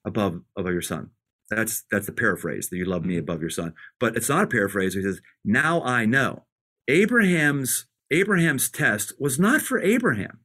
above 0.05 0.41
above 0.55 0.73
your 0.73 0.81
son." 0.81 1.11
That's 1.49 1.83
that's 1.91 2.07
the 2.07 2.11
paraphrase 2.11 2.69
that 2.69 2.77
you 2.77 2.85
love 2.85 3.05
me 3.05 3.15
mm-hmm. 3.15 3.21
above 3.21 3.41
your 3.41 3.49
son. 3.49 3.73
But 3.99 4.15
it's 4.17 4.29
not 4.29 4.43
a 4.43 4.47
paraphrase. 4.47 4.93
He 4.93 5.03
says, 5.03 5.21
"Now 5.43 5.81
I 5.83 6.05
know." 6.05 6.43
Abraham's 6.87 7.85
Abraham's 8.11 8.69
test 8.69 9.13
was 9.19 9.37
not 9.37 9.61
for 9.61 9.79
Abraham. 9.79 10.39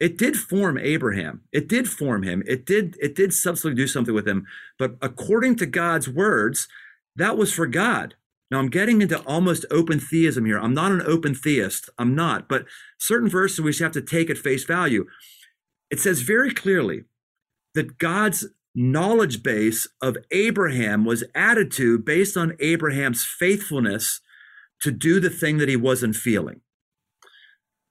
It 0.00 0.18
did 0.18 0.36
form 0.36 0.78
Abraham. 0.78 1.42
It 1.52 1.68
did 1.68 1.88
form 1.88 2.24
him. 2.24 2.42
It 2.46 2.66
did 2.66 2.96
it 3.00 3.14
did 3.14 3.32
subsequently 3.32 3.80
do 3.80 3.86
something 3.86 4.14
with 4.14 4.26
him. 4.26 4.46
But 4.78 4.96
according 5.00 5.56
to 5.56 5.66
God's 5.66 6.08
words, 6.08 6.66
that 7.16 7.36
was 7.36 7.52
for 7.52 7.66
God. 7.66 8.14
Now 8.50 8.58
I'm 8.58 8.68
getting 8.68 9.00
into 9.00 9.20
almost 9.20 9.64
open 9.70 9.98
theism 9.98 10.44
here. 10.44 10.58
I'm 10.58 10.74
not 10.74 10.92
an 10.92 11.02
open 11.02 11.34
theist. 11.34 11.88
I'm 11.98 12.14
not. 12.14 12.48
But 12.48 12.66
certain 12.98 13.28
verses 13.28 13.60
we 13.60 13.70
just 13.70 13.82
have 13.82 13.92
to 13.92 14.02
take 14.02 14.28
at 14.28 14.38
face 14.38 14.64
value. 14.64 15.06
It 15.90 16.00
says 16.00 16.20
very 16.20 16.52
clearly 16.52 17.04
that 17.74 17.98
God's 17.98 18.46
knowledge 18.74 19.42
base 19.42 19.88
of 20.00 20.16
Abraham 20.30 21.04
was 21.04 21.24
added 21.34 21.70
to 21.72 21.98
based 21.98 22.36
on 22.36 22.56
Abraham's 22.60 23.24
faithfulness 23.24 24.20
to 24.82 24.90
do 24.90 25.20
the 25.20 25.30
thing 25.30 25.58
that 25.58 25.68
he 25.68 25.76
wasn't 25.76 26.16
feeling. 26.16 26.60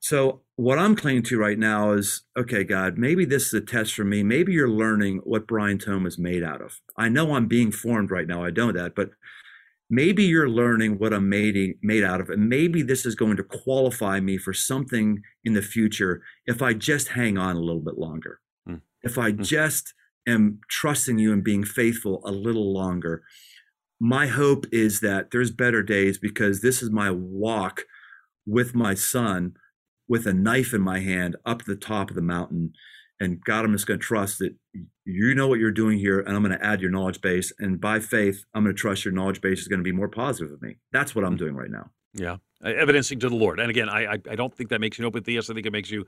So, 0.02 0.42
what 0.56 0.80
I'm 0.80 0.96
clinging 0.96 1.24
to 1.24 1.38
right 1.38 1.58
now 1.58 1.92
is 1.92 2.24
okay, 2.36 2.64
God, 2.64 2.98
maybe 2.98 3.24
this 3.24 3.48
is 3.48 3.54
a 3.54 3.62
test 3.62 3.94
for 3.94 4.04
me. 4.04 4.24
Maybe 4.24 4.52
you're 4.52 4.70
learning 4.70 5.22
what 5.24 5.48
Brian 5.48 5.78
Tome 5.78 6.08
is 6.08 6.18
made 6.18 6.44
out 6.44 6.62
of. 6.62 6.80
I 6.98 7.08
know 7.08 7.34
I'm 7.34 7.48
being 7.48 7.72
formed 7.72 8.10
right 8.10 8.28
now. 8.28 8.44
I 8.44 8.50
know 8.50 8.72
that, 8.72 8.96
but 8.96 9.12
maybe 9.92 10.24
you're 10.24 10.50
learning 10.50 10.98
what 10.98 11.14
I'm 11.14 11.30
made, 11.30 11.76
made 11.84 12.04
out 12.04 12.20
of. 12.20 12.32
And 12.32 12.50
maybe 12.50 12.82
this 12.82 13.06
is 13.06 13.14
going 13.14 13.38
to 13.38 13.44
qualify 13.44 14.20
me 14.20 14.38
for 14.38 14.54
something 14.54 15.22
in 15.44 15.54
the 15.54 15.62
future 15.62 16.24
if 16.48 16.64
I 16.64 16.74
just 16.74 17.10
hang 17.10 17.38
on 17.38 17.56
a 17.56 17.62
little 17.62 17.82
bit 17.82 18.00
longer. 18.00 18.40
Mm. 18.68 18.82
If 19.04 19.20
I 19.20 19.32
mm. 19.32 19.44
just 19.44 19.94
am 20.28 20.60
trusting 20.68 21.20
you 21.20 21.32
and 21.32 21.44
being 21.44 21.64
faithful 21.64 22.22
a 22.26 22.32
little 22.32 22.74
longer. 22.74 23.22
My 24.00 24.26
hope 24.28 24.66
is 24.72 25.00
that 25.02 25.30
there's 25.30 25.52
better 25.52 25.84
days 25.84 26.18
because 26.18 26.62
this 26.62 26.82
is 26.82 26.90
my 26.90 27.12
walk 27.12 27.84
with 28.48 28.74
my 28.74 28.96
son 28.96 29.54
with 30.08 30.26
a 30.26 30.34
knife 30.34 30.74
in 30.74 30.82
my 30.82 31.00
hand 31.00 31.36
up 31.46 31.64
the 31.64 31.76
top 31.76 32.10
of 32.10 32.16
the 32.16 32.22
mountain. 32.22 32.74
And 33.20 33.40
God, 33.44 33.66
I'm 33.66 33.72
just 33.72 33.86
going 33.86 34.00
to 34.00 34.06
trust 34.06 34.40
that 34.40 34.56
you 35.06 35.36
know 35.36 35.48
what 35.48 35.60
you're 35.60 35.72
doing 35.72 36.00
here, 36.00 36.20
and 36.20 36.36
I'm 36.36 36.44
going 36.44 36.58
to 36.58 36.66
add 36.66 36.82
your 36.82 36.90
knowledge 36.90 37.22
base. 37.22 37.54
And 37.60 37.80
by 37.80 38.00
faith, 38.00 38.46
I'm 38.54 38.64
going 38.64 38.76
to 38.76 38.80
trust 38.80 39.06
your 39.06 39.14
knowledge 39.14 39.42
base 39.42 39.60
is 39.60 39.68
going 39.68 39.80
to 39.80 39.84
be 39.84 39.92
more 39.92 40.08
positive 40.10 40.52
of 40.52 40.62
me. 40.62 40.78
That's 40.92 41.14
what 41.14 41.24
I'm 41.24 41.38
doing 41.38 41.56
right 41.56 41.70
now. 41.70 41.92
Yeah, 42.14 42.38
evidencing 42.64 43.20
to 43.20 43.30
the 43.30 43.36
Lord. 43.36 43.60
And 43.60 43.70
again, 43.70 43.90
I 43.90 44.14
I 44.14 44.36
don't 44.36 44.54
think 44.54 44.70
that 44.70 44.82
makes 44.82 44.98
you 44.98 45.04
an 45.04 45.08
open 45.08 45.24
theist. 45.24 45.50
I 45.50 45.54
think 45.54 45.66
it 45.66 45.72
makes 45.72 45.92
you 45.92 46.06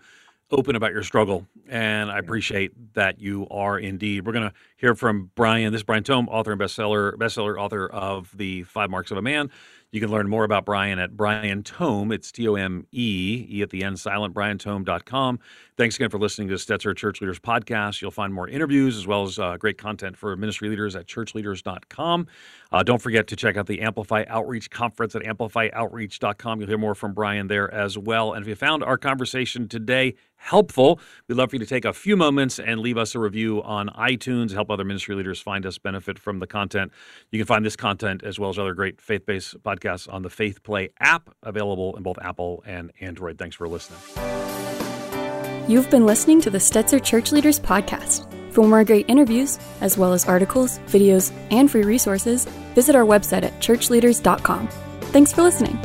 open 0.51 0.75
about 0.75 0.91
your 0.91 1.03
struggle, 1.03 1.47
and 1.69 2.11
I 2.11 2.19
appreciate 2.19 2.93
that 2.93 3.19
you 3.19 3.47
are 3.49 3.79
indeed. 3.79 4.25
We're 4.25 4.33
going 4.33 4.49
to 4.49 4.55
hear 4.75 4.95
from 4.95 5.31
Brian. 5.35 5.71
This 5.71 5.79
is 5.79 5.83
Brian 5.83 6.03
Tome, 6.03 6.27
author 6.27 6.51
and 6.51 6.59
bestseller 6.59 7.13
bestseller 7.13 7.57
author 7.57 7.87
of 7.87 8.35
the 8.35 8.63
Five 8.63 8.89
Marks 8.89 9.11
of 9.11 9.17
a 9.17 9.21
Man. 9.21 9.49
You 9.93 9.99
can 9.99 10.09
learn 10.09 10.27
more 10.27 10.43
about 10.43 10.65
Brian 10.65 10.97
at 10.97 11.15
Brian 11.15 11.61
Tome. 11.61 12.11
It's 12.11 12.31
T 12.31 12.47
O 12.47 12.55
M 12.55 12.87
E, 12.91 13.45
E 13.47 13.61
at 13.61 13.69
the 13.69 13.83
end, 13.83 13.99
silent, 13.99 14.33
briantome.com. 14.33 15.39
Thanks 15.77 15.95
again 15.97 16.09
for 16.09 16.17
listening 16.17 16.47
to 16.47 16.55
Stetzer 16.55 16.97
Church 16.97 17.21
Leaders 17.21 17.39
Podcast. 17.39 18.01
You'll 18.01 18.09
find 18.09 18.33
more 18.33 18.47
interviews 18.49 18.97
as 18.97 19.05
well 19.05 19.21
as 19.21 19.37
uh, 19.37 19.57
great 19.57 19.77
content 19.77 20.17
for 20.17 20.35
ministry 20.35 20.67
leaders 20.67 20.95
at 20.95 21.05
churchleaders.com. 21.05 22.27
Uh, 22.71 22.81
don't 22.81 23.01
forget 23.01 23.27
to 23.27 23.35
check 23.35 23.55
out 23.55 23.67
the 23.67 23.81
Amplify 23.81 24.23
Outreach 24.27 24.71
Conference 24.71 25.15
at 25.15 25.21
amplifyoutreach.com. 25.21 26.59
You'll 26.59 26.69
hear 26.69 26.77
more 26.79 26.95
from 26.95 27.13
Brian 27.13 27.47
there 27.47 27.71
as 27.71 27.95
well. 27.95 28.33
And 28.33 28.43
if 28.43 28.47
you 28.47 28.55
found 28.55 28.83
our 28.83 28.97
conversation 28.97 29.67
today 29.67 30.15
helpful, 30.35 30.99
we'd 31.27 31.35
love 31.35 31.51
for 31.51 31.55
you 31.55 31.59
to 31.59 31.65
take 31.65 31.85
a 31.85 31.93
few 31.93 32.17
moments 32.17 32.59
and 32.59 32.79
leave 32.79 32.97
us 32.97 33.15
a 33.15 33.19
review 33.19 33.63
on 33.63 33.89
iTunes, 33.89 34.53
help 34.53 34.69
other 34.69 34.83
ministry 34.83 35.15
leaders 35.15 35.39
find 35.39 35.65
us, 35.65 35.77
benefit 35.77 36.19
from 36.19 36.39
the 36.39 36.47
content. 36.47 36.91
You 37.31 37.39
can 37.39 37.45
find 37.45 37.65
this 37.65 37.75
content 37.75 38.23
as 38.23 38.39
well 38.39 38.49
as 38.49 38.59
other 38.59 38.73
great 38.73 38.99
faith 38.99 39.25
based 39.25 39.61
podcasts 39.83 40.11
on 40.11 40.21
the 40.21 40.29
Faith 40.29 40.63
Play 40.63 40.89
app, 40.99 41.35
available 41.43 41.95
in 41.95 42.03
both 42.03 42.17
Apple 42.21 42.63
and 42.65 42.91
Android. 42.99 43.37
Thanks 43.37 43.55
for 43.55 43.67
listening. 43.67 43.99
You've 45.67 45.89
been 45.89 46.05
listening 46.05 46.41
to 46.41 46.49
the 46.49 46.57
Stetzer 46.57 47.01
Church 47.01 47.31
Leaders 47.31 47.59
Podcast. 47.59 48.29
For 48.51 48.67
more 48.67 48.83
great 48.83 49.09
interviews, 49.09 49.57
as 49.81 49.97
well 49.97 50.13
as 50.13 50.27
articles, 50.27 50.77
videos, 50.79 51.31
and 51.51 51.71
free 51.71 51.83
resources, 51.83 52.45
visit 52.75 52.95
our 52.95 53.05
website 53.05 53.43
at 53.43 53.59
churchleaders.com. 53.59 54.67
Thanks 55.11 55.33
for 55.33 55.41
listening. 55.41 55.79